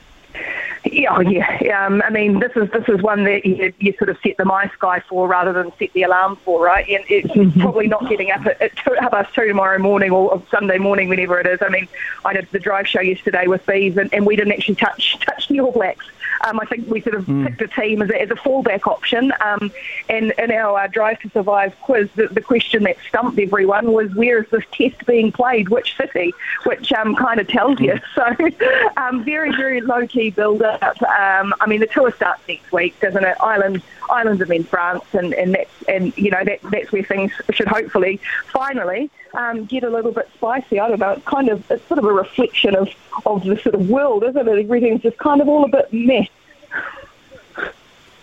Yeah, 0.84 1.14
oh, 1.16 1.20
yeah. 1.20 1.86
Um, 1.86 2.02
I 2.04 2.10
mean, 2.10 2.40
this 2.40 2.52
is 2.56 2.68
this 2.70 2.88
is 2.88 3.00
one 3.02 3.22
that 3.24 3.46
you, 3.46 3.72
you 3.78 3.92
sort 3.98 4.08
of 4.08 4.18
set 4.22 4.36
the 4.36 4.42
MySky 4.42 5.02
for 5.04 5.28
rather 5.28 5.52
than 5.52 5.72
set 5.78 5.92
the 5.92 6.02
alarm 6.02 6.36
for, 6.44 6.64
right? 6.64 6.88
And 6.88 7.04
it's 7.08 7.56
probably 7.60 7.86
not 7.86 8.08
getting 8.08 8.32
up 8.32 8.44
at, 8.46 8.60
at 8.60 8.76
two, 8.76 8.94
half 8.98 9.12
past 9.12 9.34
two 9.34 9.46
tomorrow 9.46 9.78
morning 9.78 10.10
or, 10.10 10.32
or 10.32 10.42
Sunday 10.50 10.78
morning, 10.78 11.08
whenever 11.08 11.38
it 11.38 11.46
is. 11.46 11.60
I 11.62 11.68
mean, 11.68 11.86
I 12.24 12.32
did 12.32 12.48
the 12.50 12.58
drive 12.58 12.88
show 12.88 13.00
yesterday 13.00 13.46
with 13.46 13.64
Bees, 13.64 13.96
and, 13.96 14.12
and 14.12 14.26
we 14.26 14.34
didn't 14.34 14.54
actually 14.54 14.74
touch 14.74 15.18
touch 15.20 15.46
the 15.48 15.60
All 15.60 15.70
Blacks. 15.70 16.06
Um, 16.42 16.60
I 16.60 16.64
think 16.66 16.88
we 16.88 17.00
sort 17.00 17.14
of 17.14 17.26
mm. 17.26 17.46
picked 17.46 17.62
a 17.62 17.80
team 17.80 18.02
as 18.02 18.10
a, 18.10 18.20
as 18.20 18.30
a 18.30 18.34
fallback 18.34 18.86
option. 18.86 19.32
Um, 19.40 19.72
and 20.08 20.32
in 20.38 20.50
our 20.50 20.80
uh, 20.80 20.86
Drive 20.88 21.20
to 21.20 21.30
Survive 21.30 21.78
quiz, 21.80 22.08
the, 22.16 22.28
the, 22.28 22.40
question 22.40 22.82
that 22.82 22.96
stumped 23.08 23.38
everyone 23.38 23.92
was 23.92 24.12
where 24.14 24.42
is 24.42 24.50
this 24.50 24.64
test 24.72 25.06
being 25.06 25.30
played, 25.32 25.68
which 25.68 25.96
city, 25.96 26.32
which 26.64 26.92
um, 26.92 27.14
kind 27.14 27.40
of 27.40 27.48
tells 27.48 27.80
you. 27.80 27.98
So 28.14 28.24
um, 28.96 29.24
very, 29.24 29.54
very 29.54 29.80
low 29.80 30.06
key 30.06 30.30
build 30.30 30.62
up. 30.62 31.00
Um, 31.02 31.54
I 31.60 31.66
mean, 31.66 31.80
the 31.80 31.86
tour 31.86 32.12
starts 32.12 32.42
next 32.48 32.72
week, 32.72 32.98
doesn't 33.00 33.24
it? 33.24 33.36
Islands, 33.40 33.82
islands 34.10 34.42
are 34.42 34.52
in 34.52 34.64
France, 34.64 35.04
and, 35.12 35.34
and 35.34 35.54
that's 35.54 35.82
and 35.88 36.16
you 36.16 36.30
know 36.30 36.42
that 36.44 36.60
that's 36.70 36.92
where 36.92 37.02
things 37.02 37.32
should 37.50 37.68
hopefully 37.68 38.20
finally 38.46 39.10
um, 39.34 39.64
get 39.64 39.84
a 39.84 39.90
little 39.90 40.12
bit 40.12 40.28
spicy. 40.34 40.80
I 40.80 40.88
don't 40.88 41.00
know. 41.00 41.12
It's 41.12 41.24
kind 41.24 41.48
of 41.48 41.70
it's 41.70 41.86
sort 41.86 41.98
of 41.98 42.04
a 42.04 42.12
reflection 42.12 42.74
of 42.76 42.88
of 43.26 43.44
the 43.44 43.56
sort 43.58 43.74
of 43.74 43.88
world, 43.88 44.24
isn't 44.24 44.48
it? 44.48 44.58
Everything's 44.58 45.02
just 45.02 45.18
kind 45.18 45.40
of 45.40 45.48
all 45.48 45.64
a 45.64 45.68
bit 45.68 45.92
meh. 45.92 46.26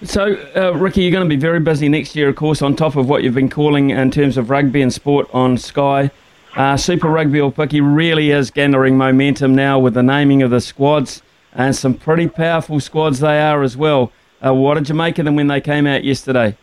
So, 0.01 0.35
uh, 0.55 0.71
Rikki, 0.77 1.01
you're 1.01 1.11
going 1.11 1.27
to 1.27 1.29
be 1.29 1.39
very 1.39 1.59
busy 1.59 1.89
next 1.89 2.15
year, 2.15 2.29
of 2.29 2.37
course, 2.37 2.61
on 2.61 2.73
top 2.73 2.95
of 2.95 3.09
what 3.09 3.21
you've 3.21 3.33
been 3.33 3.49
calling 3.49 3.89
in 3.89 4.11
terms 4.11 4.37
of 4.37 4.49
rugby 4.49 4.81
and 4.81 4.93
sport 4.93 5.27
on 5.33 5.57
Sky. 5.57 6.09
Uh, 6.55 6.77
Super 6.77 7.09
Rugby 7.09 7.39
Aupiki 7.39 7.81
really 7.83 8.31
is 8.31 8.49
gathering 8.49 8.97
momentum 8.97 9.53
now 9.55 9.77
with 9.77 9.95
the 9.95 10.01
naming 10.01 10.41
of 10.41 10.51
the 10.51 10.61
squads, 10.61 11.21
and 11.53 11.75
some 11.75 11.95
pretty 11.95 12.29
powerful 12.29 12.79
squads 12.79 13.19
they 13.19 13.41
are 13.41 13.61
as 13.61 13.75
well. 13.75 14.11
Uh, 14.45 14.53
what 14.53 14.75
did 14.75 14.87
you 14.87 14.95
make 14.95 15.19
of 15.19 15.25
them 15.25 15.35
when 15.35 15.47
they 15.47 15.61
came 15.61 15.85
out 15.85 16.03
yesterday? 16.03 16.55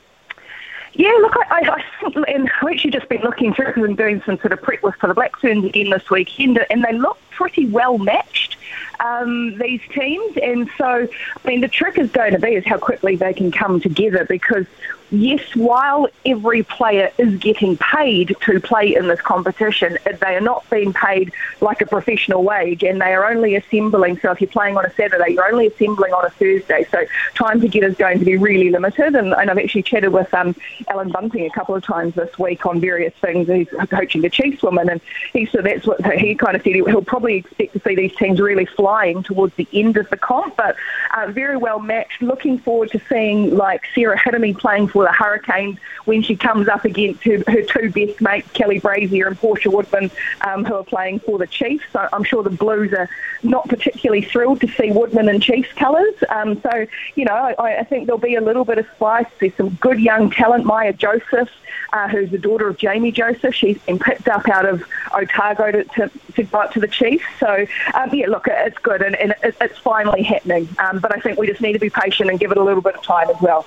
Yeah, 0.95 1.13
look, 1.21 1.37
I, 1.37 1.61
I, 1.61 1.75
I 1.75 1.85
think, 2.01 2.17
and 2.27 2.51
I've 2.63 2.69
actually 2.71 2.91
just 2.91 3.09
been 3.11 3.21
looking 3.21 3.53
through 3.53 3.85
and 3.85 3.97
doing 3.97 4.23
some 4.25 4.39
sort 4.39 4.53
of 4.53 4.63
prep 4.63 4.83
work 4.83 4.99
for 4.99 5.09
the 5.09 5.15
Black 5.15 5.37
Ferns 5.39 5.65
again 5.65 5.91
this 5.91 6.09
weekend, 6.09 6.65
and 6.71 6.83
they 6.83 6.93
look 6.93 7.19
pretty 7.31 7.67
well 7.67 7.99
matched 7.99 8.57
um, 9.01 9.59
these 9.59 9.83
teams. 9.93 10.39
And 10.43 10.71
so, 10.79 11.07
I 11.07 11.49
mean, 11.49 11.61
the 11.61 11.69
trick 11.69 11.99
is 11.99 12.11
going 12.11 12.33
to 12.33 12.39
be 12.39 12.55
is 12.55 12.65
how 12.65 12.79
quickly 12.79 13.17
they 13.17 13.35
can 13.35 13.53
come 13.53 13.79
together 13.79 14.25
because 14.25 14.65
yes, 15.11 15.41
while 15.55 16.09
every 16.25 16.63
player 16.63 17.11
is 17.19 17.37
getting 17.39 17.77
paid 17.77 18.37
to 18.43 18.61
play 18.61 18.95
in 18.95 19.09
this 19.09 19.21
competition, 19.21 19.99
they 20.05 20.37
are 20.37 20.41
not 20.41 20.69
being 20.71 20.93
paid 20.93 21.33
like 21.61 21.81
a 21.81 21.87
professional 21.87 22.43
wage 22.43 22.83
and 22.83 23.01
they 23.01 23.15
are 23.15 23.31
only 23.31 23.55
assembling. 23.55 24.19
So 24.21 24.31
if 24.33 24.41
you're 24.41 24.51
playing 24.51 24.77
on 24.77 24.85
a 24.85 24.93
Saturday, 24.95 25.35
you're 25.35 25.49
only 25.51 25.69
assembling 25.69 26.13
on 26.13 26.25
a 26.25 26.31
Thursday. 26.31 26.87
So 26.91 27.05
time 27.35 27.61
to 27.61 27.69
get 27.69 27.85
is 27.85 27.97
going 27.97 28.19
to 28.19 28.25
be 28.25 28.37
really 28.37 28.71
limited. 28.71 29.15
And, 29.15 29.33
and 29.33 29.51
I've 29.51 29.59
actually 29.59 29.83
chatted 29.83 30.13
with 30.13 30.33
um, 30.35 30.55
Allan 30.89 31.11
Bunting 31.11 31.47
a 31.47 31.51
couple 31.51 31.75
of 31.75 31.85
times 31.85 32.15
this 32.15 32.39
week 32.39 32.67
on 32.67 32.81
various 32.81 33.15
things. 33.21 33.49
He's 33.49 33.69
coaching 33.91 34.23
the 34.23 34.31
Chiefs 34.31 34.63
women 34.63 34.89
and 34.89 35.01
he 35.33 35.47
said 35.47 35.65
that's 35.65 35.87
what 35.87 36.05
he 36.15 36.35
kind 36.35 36.57
of 36.57 36.63
said. 36.63 36.75
He'll 36.75 37.03
probably 37.03 37.37
expect 37.37 37.73
to 37.75 37.81
see 37.81 37.95
these 37.95 38.15
teams 38.17 38.41
really 38.41 38.67
flying 38.67 39.23
towards 39.23 39.55
the 39.57 39.69
end 39.73 39.97
of 39.97 40.09
the 40.11 40.17
comp, 40.17 40.57
but 40.57 40.77
uh, 41.17 41.31
very 41.31 41.57
well 41.57 41.79
matched. 41.79 42.23
Looking 42.23 42.59
forward 42.59 42.91
to 42.91 43.01
seeing 43.09 43.57
like 43.57 43.83
Sarah 43.95 44.19
Hittamy 44.19 44.59
playing 44.59 44.89
for 44.97 45.05
the 45.05 45.13
Hurricanes 45.13 45.79
when 46.07 46.23
she 46.23 46.37
comes 46.37 46.69
up 46.69 46.87
against 46.87 47.23
her, 47.25 47.43
her 47.49 47.63
two 47.65 47.91
best 47.91 48.19
mates, 48.23 48.51
Kelly 48.53 48.79
Brazier 48.79 49.27
and 49.27 49.39
Portia 49.39 49.71
Woodman, 49.71 50.11
um, 50.41 50.65
who 50.65 50.75
are 50.75 50.85
playing 50.85 51.21
for 51.21 51.37
the 51.37 51.47
Chiefs. 51.47 51.85
So 51.93 52.09
I'm 52.15 52.25
sure 52.25 52.43
the 52.43 52.49
Blues 52.49 52.95
are 52.95 53.07
not 53.43 53.69
particularly 53.69 54.23
thrilled 54.23 54.63
to 54.63 54.69
see 54.69 54.93
Woodman 54.93 55.29
in 55.29 55.43
Chiefs 55.43 55.71
colours. 55.75 56.15
Um, 56.31 56.63
so, 56.63 56.87
you 57.15 57.27
know, 57.27 57.35
I, 57.35 57.81
I, 57.81 57.85
think 57.85 58.07
there'll 58.07 58.19
be 58.19 58.37
a 58.37 58.41
little 58.41 58.65
bit 58.65 58.79
of 58.79 58.87
spice. 58.97 59.27
There's 59.39 59.55
some 59.57 59.69
good 59.83 60.01
young 60.01 60.31
talent. 60.31 60.65
Maia 60.65 60.95
Joseph, 60.95 61.51
uh, 61.93 62.09
who's 62.09 62.31
the 62.31 62.39
daughter 62.39 62.67
of 62.67 62.79
Jamie 62.79 63.13
Joseph, 63.13 63.55
she's 63.55 63.79
been 63.81 63.99
picked 63.99 64.29
up 64.29 64.49
out 64.49 64.65
of 64.65 64.83
Otago 65.13 65.73
to, 65.73 65.85
to, 65.85 66.11
to 66.37 66.43
go 66.45 66.71
to 66.71 66.81
the 66.81 66.89
Chiefs. 66.89 67.27
So, 67.39 67.67
um, 67.93 68.15
yeah, 68.15 68.29
look, 68.29 68.49
it's 68.49 68.79
good 68.79 69.03
and, 69.03 69.15
and 69.15 69.35
it's 69.43 69.79
finally 69.79 70.23
happening. 70.23 70.71
Um, 70.79 71.01
but 71.01 71.15
I 71.15 71.21
think 71.21 71.39
we 71.39 71.47
just 71.47 71.61
need 71.61 71.75
to 71.75 71.79
be 71.79 71.91
patient 71.91 72.31
and 72.31 72.41
give 72.41 72.51
it 72.51 72.57
a 72.57 72.65
little 72.65 72.81
bit 72.81 72.95
of 72.95 73.03
time 73.03 73.29
as 73.29 73.37
well. 73.43 73.67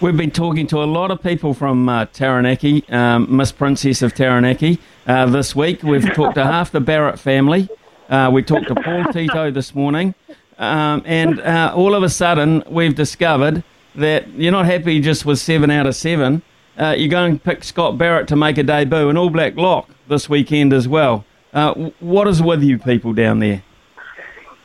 We've 0.00 0.16
been 0.16 0.30
talking 0.30 0.66
to 0.68 0.82
a 0.82 0.84
lot 0.84 1.10
of 1.10 1.22
people 1.22 1.54
from 1.54 1.88
uh, 1.88 2.06
Taranaki, 2.06 2.84
um, 2.88 3.36
Miss 3.36 3.52
Princess 3.52 4.02
of 4.02 4.14
Taranaki, 4.14 4.78
uh, 5.06 5.26
this 5.26 5.54
week. 5.56 5.82
We've 5.82 6.12
talked 6.14 6.36
to 6.36 6.44
half 6.44 6.70
the 6.70 6.80
Barrett 6.80 7.18
family. 7.18 7.68
Uh, 8.08 8.30
we 8.32 8.42
talked 8.42 8.68
to 8.68 8.74
Paul 8.74 9.04
Tito 9.12 9.50
this 9.50 9.74
morning. 9.74 10.14
Um, 10.58 11.02
and 11.04 11.40
uh, 11.40 11.72
all 11.74 11.94
of 11.94 12.02
a 12.02 12.08
sudden, 12.08 12.62
we've 12.68 12.94
discovered 12.94 13.62
that 13.94 14.28
you're 14.28 14.52
not 14.52 14.66
happy 14.66 15.00
just 15.00 15.24
with 15.24 15.38
seven 15.38 15.70
out 15.70 15.86
of 15.86 15.94
seven. 15.94 16.42
Uh, 16.78 16.94
you're 16.96 17.08
going 17.08 17.38
to 17.38 17.44
pick 17.44 17.64
Scott 17.64 17.98
Barrett 17.98 18.28
to 18.28 18.36
make 18.36 18.58
a 18.58 18.62
debut, 18.62 19.08
an 19.08 19.16
All 19.16 19.30
Black 19.30 19.56
lock 19.56 19.90
this 20.08 20.28
weekend 20.28 20.72
as 20.72 20.86
well. 20.86 21.24
Uh, 21.52 21.90
what 22.00 22.28
is 22.28 22.42
with 22.42 22.62
you 22.62 22.78
people 22.78 23.12
down 23.12 23.40
there? 23.40 23.62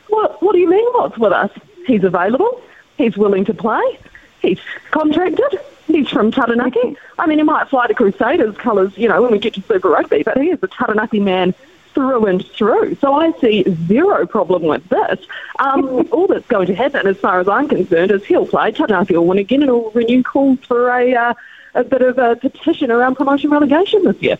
What, 0.10 0.42
what 0.42 0.54
do 0.54 0.60
you 0.60 0.70
mean, 0.70 0.86
what's 0.94 1.18
with 1.18 1.34
us? 1.34 1.50
He's 1.88 2.04
available. 2.04 2.62
He's 2.98 3.18
willing 3.18 3.46
to 3.46 3.54
play. 3.54 4.00
He's 4.44 4.60
contracted. 4.92 5.60
He's 5.88 6.10
from 6.10 6.32
Taranaki. 6.32 6.96
I 7.18 7.26
mean, 7.26 7.40
he 7.40 7.44
might 7.44 7.70
fly 7.70 7.88
to 7.88 7.94
Crusaders 7.94 8.56
colours, 8.58 8.96
you 8.98 9.10
know, 9.10 9.22
when 9.22 9.32
we 9.32 9.40
get 9.40 9.56
to 9.56 9.62
Super 9.62 9.90
Rugby, 9.90 10.22
but 10.24 10.38
he 10.38 10.50
is 10.50 10.60
a 10.62 10.68
Taranaki 10.68 11.20
man 11.20 11.56
through 11.94 12.26
and 12.26 12.46
through. 12.46 12.96
So 12.96 13.14
I 13.14 13.32
see 13.40 13.64
zero 13.88 14.26
problem 14.28 14.64
with 14.64 14.88
this. 14.90 15.20
Um, 15.60 16.08
all 16.12 16.28
that's 16.28 16.48
going 16.48 16.68
to 16.68 16.76
happen, 16.76 17.08
as 17.08 17.18
far 17.18 17.40
as 17.40 17.48
I'm 17.48 17.68
concerned, 17.68 18.12
is 18.12 18.24
he'll 18.26 18.46
play. 18.46 18.72
Taranaki 18.72 19.16
will 19.16 19.28
win 19.28 19.40
again, 19.40 19.62
and 19.62 19.70
it'll 19.70 19.92
renew 19.92 20.24
calls 20.24 20.60
for 20.68 20.90
a, 20.90 21.14
uh, 21.14 21.34
a 21.76 21.84
bit 21.84 22.02
of 22.02 22.18
a 22.18 22.36
petition 22.36 22.92
around 22.92 23.16
promotion 23.16 23.50
relegation 23.50 24.04
this 24.04 24.22
year. 24.22 24.38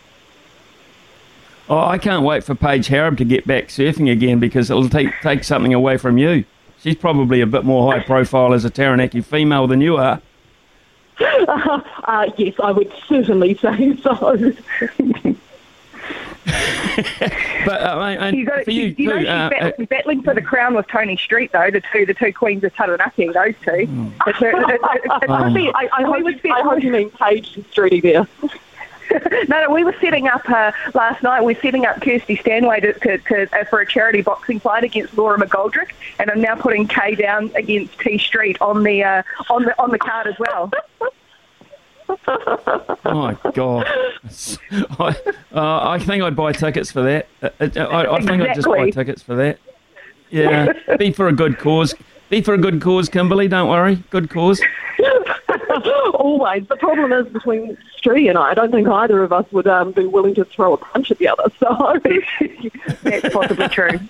Oh, 1.68 1.78
I 1.78 1.96
can't 1.96 2.24
wait 2.24 2.44
for 2.44 2.54
Paige 2.54 2.88
Hareb 2.88 3.16
to 3.18 3.24
get 3.24 3.46
back 3.46 3.68
surfing 3.68 4.12
again 4.12 4.38
because 4.38 4.70
it'll 4.70 4.90
take 4.90 5.08
take 5.22 5.44
something 5.44 5.72
away 5.72 5.96
from 5.96 6.18
you. 6.18 6.44
She's 6.84 6.96
probably 6.96 7.40
a 7.40 7.46
bit 7.46 7.64
more 7.64 7.90
high 7.90 8.00
profile 8.00 8.52
as 8.52 8.66
a 8.66 8.70
Taranaki 8.70 9.22
female 9.22 9.66
than 9.66 9.80
you 9.80 9.96
are. 9.96 10.20
Uh, 11.18 11.80
uh, 12.04 12.30
yes, 12.36 12.52
I 12.62 12.72
would 12.72 12.92
certainly 13.08 13.54
say 13.54 13.96
so. 14.02 14.12
but 17.64 17.80
uh, 17.80 18.16
and 18.20 18.36
you 18.36 18.44
got, 18.44 18.64
for 18.64 18.70
you, 18.70 18.94
you, 18.98 19.08
know, 19.08 19.18
she's 19.18 19.28
uh, 19.28 19.48
battling, 19.48 19.72
uh, 19.80 19.86
battling 19.86 20.22
for 20.24 20.34
the 20.34 20.42
crown 20.42 20.74
with 20.74 20.86
Toni 20.88 21.16
Street, 21.16 21.52
though. 21.52 21.70
The 21.70 21.82
two, 21.90 22.04
the 22.04 22.12
two 22.12 22.34
queens 22.34 22.62
of 22.64 22.74
Taranaki, 22.74 23.28
those 23.28 23.54
two. 23.64 23.70
Mm. 23.70 24.12
It's, 24.26 24.38
it's, 24.42 24.84
it's, 25.02 25.24
um, 25.30 25.56
I, 25.56 25.88
I, 25.90 26.02
hope, 26.02 26.26
I 26.44 26.60
hope 26.60 26.82
you 26.82 26.92
mean 26.92 27.08
Paige 27.12 27.56
and 27.56 27.70
Streety 27.70 28.02
there. 28.02 28.28
No, 29.10 29.18
no, 29.48 29.70
we 29.70 29.84
were 29.84 29.94
setting 30.00 30.28
up 30.28 30.48
uh, 30.48 30.72
last 30.94 31.22
night. 31.22 31.42
We 31.42 31.54
are 31.54 31.60
setting 31.60 31.86
up 31.86 32.00
Kirsty 32.00 32.36
Stanway 32.36 32.80
to, 32.80 32.92
to, 33.00 33.18
to 33.18 33.60
uh, 33.60 33.64
for 33.64 33.80
a 33.80 33.86
charity 33.86 34.22
boxing 34.22 34.60
fight 34.60 34.84
against 34.84 35.16
Laura 35.16 35.38
McGoldrick, 35.38 35.92
and 36.18 36.30
I'm 36.30 36.40
now 36.40 36.56
putting 36.56 36.86
Kay 36.86 37.14
down 37.14 37.50
against 37.54 37.98
T 38.00 38.18
Street 38.18 38.60
on 38.60 38.82
the 38.82 39.02
uh, 39.02 39.22
on 39.50 39.64
the 39.64 39.80
on 39.80 39.90
the 39.90 39.98
card 39.98 40.26
as 40.26 40.38
well. 40.38 40.72
oh 42.28 43.14
my 43.14 43.36
god! 43.54 43.86
I, 44.98 45.16
uh, 45.52 45.88
I 45.88 45.98
think 45.98 46.22
I'd 46.22 46.36
buy 46.36 46.52
tickets 46.52 46.90
for 46.90 47.02
that. 47.02 47.28
Uh, 47.42 47.48
uh, 47.60 47.80
I, 47.80 48.16
I 48.16 48.20
think 48.20 48.42
exactly. 48.42 48.48
I'd 48.48 48.54
just 48.54 48.68
buy 48.68 48.90
tickets 48.90 49.22
for 49.22 49.34
that. 49.36 49.58
Yeah, 50.30 50.72
be 50.98 51.12
for 51.12 51.28
a 51.28 51.32
good 51.32 51.58
cause. 51.58 51.94
Be 52.34 52.40
for 52.40 52.54
a 52.54 52.58
good 52.58 52.82
cause, 52.82 53.08
Kimberlee. 53.08 53.46
Don't 53.46 53.68
worry, 53.68 54.02
good 54.10 54.28
cause. 54.28 54.60
Always. 56.14 56.66
The 56.66 56.74
problem 56.74 57.12
is 57.12 57.32
between 57.32 57.78
Stree 57.96 58.28
and 58.28 58.36
I, 58.36 58.50
I 58.50 58.54
don't 58.54 58.72
think 58.72 58.88
either 58.88 59.22
of 59.22 59.32
us 59.32 59.46
would 59.52 59.68
um, 59.68 59.92
be 59.92 60.04
willing 60.04 60.34
to 60.34 60.44
throw 60.44 60.72
a 60.72 60.76
punch 60.76 61.12
at 61.12 61.18
the 61.18 61.28
other. 61.28 61.44
So 61.60 62.00
that's 63.04 63.32
possibly 63.32 63.68
true. 63.68 64.00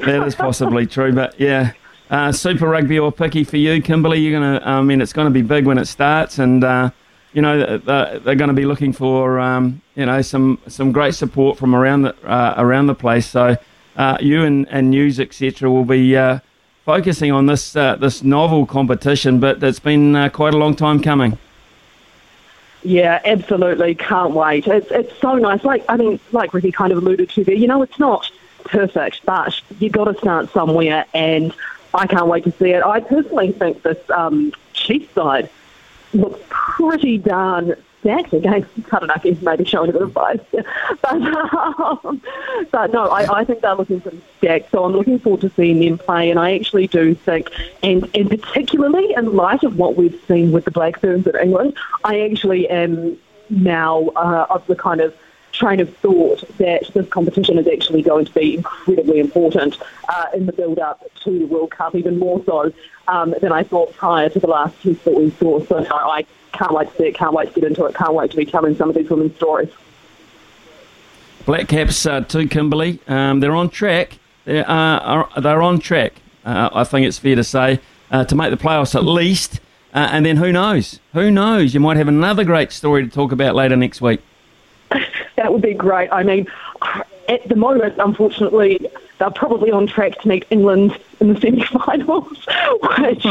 That 0.00 0.24
is 0.26 0.34
possibly 0.34 0.88
true, 0.88 1.12
but 1.12 1.38
yeah. 1.38 1.74
Uh, 2.10 2.32
Super 2.32 2.68
Rugby 2.68 2.96
Aupiki 2.96 3.46
for 3.46 3.58
you, 3.58 3.80
Kimberlee. 3.80 4.20
You're 4.20 4.40
gonna. 4.40 4.60
I 4.64 4.82
mean, 4.82 5.00
it's 5.00 5.12
going 5.12 5.26
to 5.26 5.30
be 5.32 5.42
big 5.42 5.66
when 5.66 5.78
it 5.78 5.86
starts, 5.86 6.40
and 6.40 6.64
uh, 6.64 6.90
you 7.32 7.42
know 7.42 7.78
they're, 7.78 8.18
they're 8.18 8.34
going 8.34 8.48
to 8.48 8.54
be 8.54 8.66
looking 8.66 8.92
for 8.92 9.38
um, 9.38 9.80
you 9.94 10.04
know 10.04 10.20
some 10.20 10.58
some 10.66 10.90
great 10.90 11.14
support 11.14 11.58
from 11.58 11.76
around 11.76 12.02
the 12.02 12.16
uh, 12.28 12.54
around 12.56 12.88
the 12.88 12.94
place. 12.96 13.26
So 13.26 13.56
uh, 13.96 14.18
you 14.20 14.42
and, 14.42 14.66
and 14.68 14.90
news 14.90 15.20
etc. 15.20 15.70
will 15.70 15.84
be 15.84 16.16
uh, 16.16 16.40
focusing 16.84 17.32
on 17.32 17.46
this 17.46 17.74
uh, 17.76 17.96
this 17.96 18.22
novel 18.22 18.66
competition, 18.66 19.40
but 19.40 19.62
it's 19.62 19.80
been 19.80 20.14
uh, 20.14 20.28
quite 20.28 20.54
a 20.54 20.56
long 20.56 20.74
time 20.74 21.00
coming. 21.00 21.38
Yeah, 22.82 23.20
absolutely. 23.24 23.94
Can't 23.94 24.32
wait. 24.32 24.66
It's 24.66 24.90
it's 24.90 25.18
so 25.18 25.34
nice. 25.36 25.64
Like 25.64 25.84
I 25.88 25.96
mean, 25.96 26.20
like 26.32 26.52
Rikki 26.52 26.72
kind 26.72 26.92
of 26.92 26.98
alluded 26.98 27.30
to 27.30 27.44
there. 27.44 27.54
You 27.54 27.66
know, 27.66 27.82
it's 27.82 27.98
not 27.98 28.30
perfect, 28.64 29.24
but 29.24 29.58
you've 29.78 29.92
got 29.92 30.04
to 30.04 30.14
start 30.18 30.50
somewhere, 30.52 31.06
and 31.14 31.54
I 31.94 32.06
can't 32.06 32.26
wait 32.26 32.44
to 32.44 32.52
see 32.52 32.70
it. 32.70 32.82
I 32.84 33.00
personally 33.00 33.52
think 33.52 33.82
this 33.82 33.98
um, 34.10 34.52
Chiefs 34.74 35.12
side 35.14 35.48
looks 36.12 36.40
pretty 36.48 37.18
darn 37.18 37.74
don't 38.04 39.06
know 39.06 39.14
if 39.14 39.22
he's 39.22 39.40
maybe 39.42 39.64
showing 39.64 39.90
a 39.90 39.92
bit 39.92 40.02
of 40.02 40.14
bias, 40.14 40.40
but 40.52 41.12
um, 41.12 42.22
but 42.70 42.92
no, 42.92 43.08
I, 43.08 43.40
I 43.40 43.44
think 43.44 43.62
they're 43.62 43.74
looking 43.74 44.00
pretty 44.00 44.22
stacked. 44.38 44.70
So 44.70 44.84
I'm 44.84 44.92
looking 44.92 45.18
forward 45.18 45.40
to 45.40 45.50
seeing 45.50 45.80
them 45.80 45.98
play, 45.98 46.30
and 46.30 46.38
I 46.38 46.54
actually 46.54 46.86
do 46.86 47.14
think, 47.14 47.50
and 47.82 48.08
and 48.14 48.30
particularly 48.30 49.14
in 49.14 49.34
light 49.34 49.62
of 49.62 49.78
what 49.78 49.96
we've 49.96 50.20
seen 50.28 50.52
with 50.52 50.64
the 50.64 50.70
Black 50.70 51.00
Ferns 51.00 51.26
in 51.26 51.34
England, 51.36 51.76
I 52.04 52.20
actually 52.20 52.68
am 52.68 53.18
now 53.50 54.08
uh, 54.16 54.46
of 54.50 54.66
the 54.66 54.76
kind 54.76 55.00
of 55.00 55.14
train 55.52 55.80
of 55.80 55.96
thought 55.98 56.42
that 56.58 56.90
this 56.94 57.08
competition 57.08 57.58
is 57.58 57.66
actually 57.68 58.02
going 58.02 58.24
to 58.24 58.32
be 58.32 58.56
incredibly 58.56 59.20
important 59.20 59.78
uh, 60.08 60.26
in 60.34 60.46
the 60.46 60.52
build-up 60.52 61.02
to 61.22 61.38
the 61.38 61.46
World 61.46 61.70
Cup, 61.70 61.94
even 61.94 62.18
more 62.18 62.42
so 62.44 62.72
um, 63.06 63.34
than 63.40 63.52
I 63.52 63.62
thought 63.62 63.94
prior 63.94 64.28
to 64.30 64.40
the 64.40 64.48
last 64.48 64.82
test 64.82 65.04
that 65.04 65.14
we 65.14 65.30
saw. 65.30 65.64
So 65.64 65.86
I 65.88 66.26
can't 66.54 66.72
wait 66.72 66.90
to 66.90 66.96
see 66.96 67.04
it, 67.04 67.14
can't 67.14 67.34
wait 67.34 67.52
to 67.54 67.60
get 67.60 67.68
into 67.68 67.84
it, 67.84 67.94
can't 67.94 68.14
wait 68.14 68.30
to 68.30 68.36
be 68.36 68.46
telling 68.46 68.76
some 68.76 68.88
of 68.88 68.94
these 68.94 69.08
women's 69.08 69.36
stories. 69.36 69.70
Black 71.46 71.68
Caps 71.68 72.06
uh, 72.06 72.20
to 72.20 72.46
Kimberlee, 72.46 72.98
um, 73.08 73.40
they're 73.40 73.54
on 73.54 73.68
track. 73.68 74.18
They're, 74.44 74.68
uh, 74.68 75.40
they're 75.40 75.62
on 75.62 75.78
track, 75.78 76.14
uh, 76.44 76.70
I 76.72 76.84
think 76.84 77.06
it's 77.06 77.18
fair 77.18 77.36
to 77.36 77.44
say, 77.44 77.80
uh, 78.10 78.24
to 78.24 78.34
make 78.34 78.50
the 78.50 78.56
playoffs 78.56 78.94
at 78.94 79.04
least. 79.04 79.60
Uh, 79.92 80.08
and 80.10 80.26
then 80.26 80.36
who 80.36 80.50
knows? 80.52 80.98
Who 81.12 81.30
knows? 81.30 81.72
You 81.72 81.80
might 81.80 81.96
have 81.96 82.08
another 82.08 82.44
great 82.44 82.72
story 82.72 83.04
to 83.04 83.10
talk 83.10 83.30
about 83.30 83.54
later 83.54 83.76
next 83.76 84.00
week. 84.00 84.20
that 85.36 85.52
would 85.52 85.62
be 85.62 85.74
great. 85.74 86.10
I 86.12 86.24
mean, 86.24 86.46
at 87.28 87.48
the 87.48 87.56
moment, 87.56 87.94
unfortunately, 87.98 88.90
they're 89.18 89.30
probably 89.30 89.70
on 89.70 89.86
track 89.86 90.20
to 90.20 90.28
meet 90.28 90.46
England 90.50 90.98
in 91.20 91.32
the 91.32 91.40
semi-finals. 91.40 92.28
Which, 92.98 93.22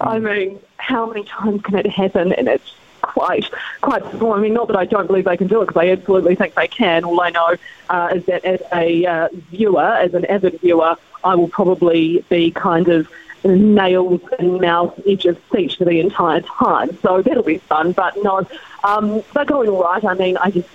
I 0.00 0.18
mean, 0.20 0.58
how 0.78 1.06
many 1.06 1.24
times 1.24 1.62
can 1.62 1.76
it 1.76 1.86
happen? 1.86 2.32
And 2.32 2.48
it's 2.48 2.74
quite, 3.02 3.50
quite. 3.80 4.02
I 4.04 4.40
mean, 4.40 4.54
not 4.54 4.68
that 4.68 4.76
I 4.76 4.84
don't 4.84 5.06
believe 5.06 5.24
they 5.24 5.36
can 5.36 5.46
do 5.46 5.62
it, 5.62 5.66
because 5.66 5.80
I 5.80 5.90
absolutely 5.90 6.34
think 6.34 6.54
they 6.54 6.68
can. 6.68 7.04
All 7.04 7.20
I 7.20 7.30
know 7.30 7.56
uh, 7.90 8.10
is 8.14 8.24
that 8.26 8.44
as 8.44 8.60
a 8.72 9.06
uh, 9.06 9.28
viewer, 9.50 9.82
as 9.82 10.14
an 10.14 10.24
avid 10.26 10.60
viewer, 10.60 10.96
I 11.24 11.34
will 11.34 11.48
probably 11.48 12.24
be 12.28 12.50
kind 12.50 12.88
of 12.88 13.08
nails 13.44 14.20
and 14.38 14.60
mouth 14.60 15.00
edge 15.06 15.24
of 15.26 15.38
seat 15.52 15.74
for 15.74 15.84
the 15.84 16.00
entire 16.00 16.40
time. 16.40 16.96
So 17.02 17.22
that'll 17.22 17.42
be 17.42 17.58
fun. 17.58 17.92
But 17.92 18.14
no, 18.22 18.46
um, 18.84 19.22
they're 19.34 19.44
going 19.44 19.68
all 19.68 19.82
right. 19.82 20.04
I 20.04 20.14
mean, 20.14 20.36
I 20.38 20.50
just 20.50 20.68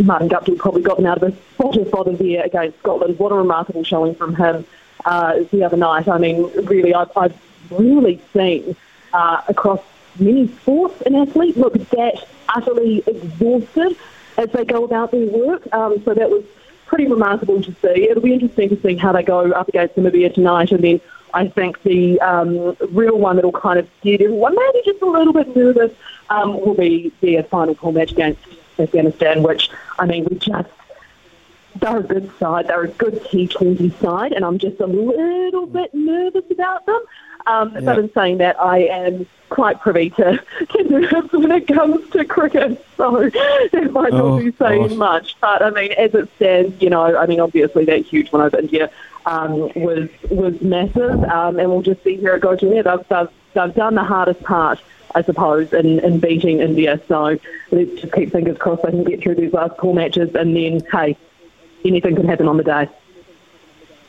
Martin 0.00 0.28
Guptill 0.28 0.58
probably 0.58 0.82
got 0.82 0.96
them 0.98 1.06
out 1.06 1.22
of 1.22 1.32
a 1.32 1.36
spot 1.54 1.76
of 1.76 1.90
bother 1.90 2.12
there 2.12 2.44
against 2.44 2.78
Scotland. 2.80 3.18
What 3.18 3.32
a 3.32 3.36
remarkable 3.36 3.84
showing 3.84 4.14
from 4.14 4.34
him 4.36 4.66
uh, 5.04 5.40
the 5.50 5.64
other 5.64 5.76
night. 5.76 6.08
I 6.08 6.18
mean, 6.18 6.50
really, 6.64 6.94
I've, 6.94 7.10
I've 7.16 7.38
really 7.70 8.20
seen 8.32 8.76
uh, 9.12 9.42
across 9.48 9.80
many 10.18 10.48
sports 10.48 11.00
an 11.02 11.14
athlete 11.14 11.56
look 11.56 11.74
that 11.90 12.28
utterly 12.48 13.02
exhausted 13.06 13.96
as 14.36 14.50
they 14.50 14.64
go 14.64 14.84
about 14.84 15.10
their 15.10 15.26
work. 15.26 15.62
Um, 15.72 16.02
so 16.04 16.14
that 16.14 16.30
was 16.30 16.44
pretty 16.86 17.06
remarkable 17.06 17.62
to 17.62 17.72
see. 17.80 18.08
It'll 18.08 18.22
be 18.22 18.34
interesting 18.34 18.68
to 18.70 18.80
see 18.80 18.96
how 18.96 19.12
they 19.12 19.22
go 19.22 19.50
up 19.52 19.68
against 19.68 19.96
Namibia 19.96 20.32
tonight, 20.32 20.72
and 20.72 20.84
then 20.84 21.00
I 21.34 21.48
think 21.48 21.82
the 21.82 22.20
um, 22.20 22.76
real 22.90 23.18
one 23.18 23.36
that'll 23.36 23.52
kind 23.52 23.78
of 23.78 23.88
get 24.02 24.20
everyone 24.20 24.54
maybe 24.54 24.82
just 24.84 25.02
a 25.02 25.06
little 25.06 25.32
bit 25.32 25.56
nervous 25.56 25.92
um, 26.28 26.60
will 26.60 26.74
be 26.74 27.12
their 27.20 27.42
final 27.44 27.74
call 27.74 27.92
match 27.92 28.12
against 28.12 28.40
Afghanistan, 28.78 29.42
which, 29.42 29.70
I 29.98 30.06
mean, 30.06 30.24
we 30.24 30.36
just, 30.36 30.68
they're 31.76 31.98
a 31.98 32.02
good 32.02 32.30
side. 32.38 32.68
They're 32.68 32.84
a 32.84 32.88
good 32.88 33.14
T20 33.24 33.98
side, 34.00 34.32
and 34.32 34.44
I'm 34.44 34.58
just 34.58 34.80
a 34.80 34.86
little 34.86 35.66
bit 35.66 35.94
nervous 35.94 36.44
about 36.50 36.84
them. 36.86 37.00
Um, 37.46 37.74
yeah. 37.74 37.80
But 37.80 37.98
in 37.98 38.12
saying 38.12 38.38
that, 38.38 38.60
I 38.60 38.78
am 38.80 39.26
quite 39.48 39.80
privy 39.80 40.10
to, 40.10 40.42
to 40.70 40.82
nerves 40.84 41.32
when 41.32 41.50
it 41.50 41.66
comes 41.66 42.08
to 42.10 42.24
cricket, 42.24 42.84
so 42.96 43.28
that 43.72 43.90
might 43.92 44.12
not 44.12 44.24
oh, 44.24 44.38
be 44.38 44.52
saying 44.52 44.88
gosh. 44.88 44.96
much. 44.96 45.36
But 45.40 45.62
I 45.62 45.70
mean, 45.70 45.92
as 45.92 46.14
it 46.14 46.28
stands, 46.36 46.80
you 46.80 46.90
know, 46.90 47.16
I 47.16 47.26
mean, 47.26 47.40
obviously 47.40 47.84
that 47.86 48.06
huge 48.06 48.32
one 48.32 48.42
over 48.42 48.58
India 48.58 48.90
um, 49.26 49.70
was 49.74 50.08
was 50.30 50.60
massive, 50.60 51.22
um, 51.24 51.58
and 51.58 51.70
we'll 51.70 51.82
just 51.82 52.02
see 52.02 52.18
where 52.18 52.36
it 52.36 52.40
goes 52.40 52.60
from 52.60 52.70
there. 52.70 52.82
They've, 52.82 53.08
they've, 53.08 53.28
they've 53.54 53.74
done 53.74 53.94
the 53.94 54.04
hardest 54.04 54.42
part 54.42 54.80
I 55.14 55.22
suppose, 55.22 55.72
in, 55.72 55.98
in 56.00 56.20
beating 56.20 56.60
India. 56.60 57.00
So 57.08 57.38
let's 57.70 58.00
just 58.00 58.12
keep 58.12 58.32
fingers 58.32 58.56
crossed 58.58 58.82
they 58.82 58.90
can 58.90 59.04
get 59.04 59.22
through 59.22 59.34
these 59.36 59.52
last 59.52 59.78
four 59.78 59.94
matches, 59.94 60.34
and 60.34 60.56
then, 60.56 60.80
hey, 60.90 61.16
anything 61.84 62.16
can 62.16 62.26
happen 62.26 62.48
on 62.48 62.56
the 62.56 62.64
day. 62.64 62.88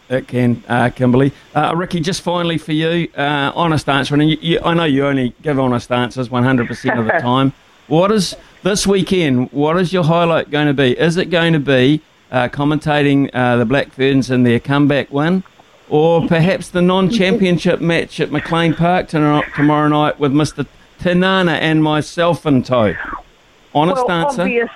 It 0.09 0.27
can, 0.27 0.63
uh, 0.67 0.89
Kimberlee. 0.89 1.31
Uh, 1.55 1.73
Rikki, 1.75 1.99
just 1.99 2.21
finally 2.21 2.57
for 2.57 2.73
you, 2.73 3.09
uh, 3.15 3.51
honest 3.55 3.87
answer, 3.87 4.13
and 4.15 4.29
you, 4.29 4.37
you, 4.41 4.59
I 4.63 4.73
know 4.73 4.83
you 4.83 5.05
only 5.05 5.33
give 5.41 5.59
honest 5.59 5.91
answers 5.91 6.29
100% 6.29 6.99
of 6.99 7.05
the 7.05 7.11
time. 7.21 7.53
What 7.87 8.11
is 8.11 8.35
this 8.63 8.85
weekend? 8.85 9.51
What 9.51 9.77
is 9.77 9.93
your 9.93 10.03
highlight 10.03 10.49
going 10.49 10.67
to 10.67 10.73
be? 10.73 10.97
Is 10.97 11.17
it 11.17 11.29
going 11.29 11.53
to 11.53 11.59
be 11.59 12.01
uh, 12.31 12.49
commentating 12.49 13.29
uh, 13.33 13.57
the 13.57 13.65
Black 13.65 13.91
Ferns 13.91 14.29
in 14.29 14.43
their 14.43 14.59
comeback 14.59 15.11
win, 15.11 15.43
or 15.89 16.27
perhaps 16.27 16.69
the 16.69 16.81
non-championship 16.81 17.79
match 17.81 18.19
at 18.19 18.31
McLean 18.31 18.73
Park 18.73 19.07
tomorrow 19.07 19.87
night 19.87 20.19
with 20.19 20.33
Mister 20.33 20.65
Tinana 20.99 21.53
and 21.53 21.83
myself 21.83 22.45
in 22.45 22.63
tow. 22.63 22.95
Honest 23.75 24.05
well, 24.07 24.25
answer. 24.25 24.41
Obvious, 24.43 24.69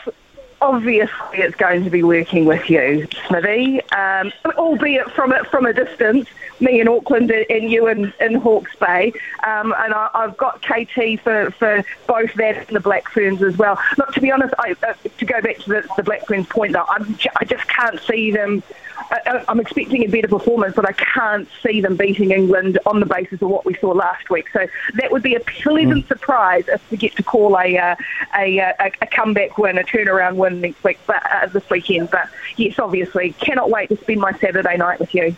obviously, 0.61 1.09
it's 1.33 1.55
going 1.55 1.83
to 1.83 1.89
be 1.89 2.03
working 2.03 2.45
with 2.45 2.69
you, 2.69 3.07
Smithy, 3.27 3.81
um, 3.91 4.31
albeit 4.57 5.09
from 5.11 5.31
a, 5.31 5.43
from 5.45 5.65
a 5.65 5.73
distance. 5.73 6.27
Me 6.59 6.81
in 6.81 6.87
Auckland 6.87 7.29
and 7.29 7.71
you 7.71 7.87
in, 7.87 8.11
in 8.19 8.33
Hawke's 8.35 8.75
Bay. 8.77 9.13
Um, 9.45 9.75
and 9.77 9.93
I, 9.93 10.09
have 10.13 10.37
got 10.37 10.61
KT 10.63 11.19
for, 11.21 11.51
for 11.51 11.85
both 12.07 12.33
that 12.33 12.67
and 12.67 12.75
the 12.75 12.79
Black 12.79 13.07
Ferns 13.09 13.43
as 13.43 13.57
well. 13.57 13.79
Look, 13.97 14.11
to 14.13 14.21
be 14.21 14.31
honest, 14.31 14.55
I, 14.57 14.75
uh, 14.81 14.93
to 15.19 15.25
go 15.25 15.39
back 15.39 15.59
to 15.59 15.69
the, 15.69 15.87
the 15.97 16.03
Black 16.03 16.25
Ferns 16.25 16.47
point, 16.47 16.73
though, 16.73 16.85
I'm, 16.87 17.17
I 17.39 17.45
just 17.45 17.67
can't 17.67 17.99
see 18.01 18.31
them 18.31 18.63
I, 19.11 19.43
am 19.47 19.59
expecting 19.59 20.03
a 20.03 20.07
better 20.07 20.27
performance, 20.27 20.75
but 20.75 20.87
I 20.87 20.91
can't 20.93 21.47
see 21.63 21.81
them 21.81 21.95
beating 21.95 22.31
England 22.31 22.79
on 22.85 22.99
the 22.99 23.05
basis 23.05 23.41
of 23.41 23.49
what 23.49 23.65
we 23.65 23.73
saw 23.75 23.91
last 23.91 24.29
week. 24.29 24.47
So 24.51 24.67
that 24.95 25.11
would 25.11 25.23
be 25.23 25.35
a 25.35 25.39
pleasant 25.39 26.05
mm. 26.05 26.07
surprise 26.07 26.67
if 26.67 26.91
we 26.91 26.97
get 26.97 27.15
to 27.15 27.23
call 27.23 27.57
a, 27.57 27.77
uh, 27.77 27.95
a, 28.37 28.59
uh, 28.59 28.73
a, 28.79 28.91
a 29.01 29.07
comeback 29.07 29.57
win, 29.57 29.77
a 29.77 29.83
turnaround 29.83 30.35
win 30.35 30.61
next 30.61 30.83
week, 30.83 30.99
but, 31.05 31.21
uh, 31.31 31.47
this 31.47 31.69
weekend. 31.69 32.09
But 32.11 32.29
yes, 32.57 32.79
obviously, 32.79 33.33
cannot 33.33 33.69
wait 33.69 33.89
to 33.89 33.97
spend 33.97 34.19
my 34.19 34.33
Saturday 34.33 34.77
night 34.77 34.99
with 34.99 35.13
you 35.13 35.35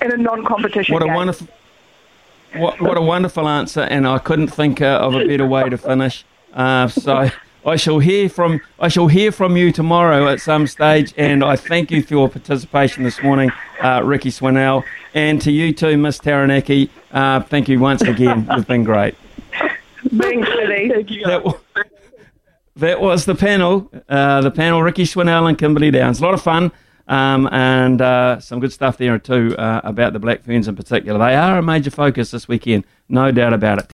in 0.00 0.12
a 0.12 0.16
non-competition. 0.16 0.92
What 0.92 1.02
a 1.02 1.06
game. 1.06 1.14
wonderful. 1.14 1.48
What, 2.54 2.80
what 2.80 2.96
a 2.96 3.02
wonderful 3.02 3.48
answer, 3.48 3.80
and 3.80 4.06
I 4.06 4.18
couldn't 4.18 4.48
think 4.48 4.80
uh, 4.80 4.98
of 5.02 5.14
a 5.14 5.26
better 5.26 5.46
way 5.46 5.68
to 5.68 5.76
finish. 5.76 6.24
Uh, 6.54 6.88
so 6.88 7.30
I 7.66 7.74
shall 7.74 7.98
hear 7.98 8.28
from 8.28 8.60
I 8.78 8.86
shall 8.86 9.08
hear 9.08 9.32
from 9.32 9.56
you 9.56 9.72
tomorrow 9.72 10.28
at 10.28 10.40
some 10.40 10.68
stage, 10.68 11.12
and 11.16 11.42
I 11.42 11.56
thank 11.56 11.90
you 11.90 12.00
for 12.00 12.14
your 12.14 12.28
participation 12.28 13.02
this 13.02 13.20
morning, 13.24 13.50
uh, 13.82 14.02
Rikki 14.04 14.30
Swannell, 14.30 14.84
and 15.14 15.42
to 15.42 15.50
you 15.50 15.72
too, 15.72 15.96
Miss 15.96 16.20
Taranaki. 16.20 16.90
Uh, 17.10 17.40
thank 17.40 17.68
you 17.68 17.80
once 17.80 18.02
again. 18.02 18.46
You've 18.54 18.68
been 18.68 18.84
great. 18.84 19.16
Thanks, 20.16 20.48
Billy. 20.48 20.88
That, 21.24 21.58
that 22.76 23.00
was 23.00 23.24
the 23.24 23.34
panel. 23.34 23.90
Uh, 24.08 24.42
the 24.42 24.52
panel: 24.52 24.80
Rikki 24.80 25.02
Swannell 25.02 25.48
and 25.48 25.58
Kimberlee 25.58 25.90
Downs. 25.90 26.20
A 26.20 26.22
lot 26.22 26.34
of 26.34 26.42
fun. 26.42 26.70
Um, 27.08 27.48
and 27.52 28.00
uh, 28.00 28.40
some 28.40 28.58
good 28.58 28.72
stuff 28.72 28.96
there 28.96 29.16
too 29.18 29.56
uh, 29.56 29.80
about 29.84 30.12
the 30.12 30.18
Black 30.18 30.42
Ferns 30.42 30.66
in 30.66 30.74
particular. 30.74 31.18
They 31.18 31.36
are 31.36 31.58
a 31.58 31.62
major 31.62 31.90
focus 31.90 32.32
this 32.32 32.48
weekend, 32.48 32.84
no 33.08 33.30
doubt 33.30 33.52
about 33.52 33.78
it. 33.78 33.84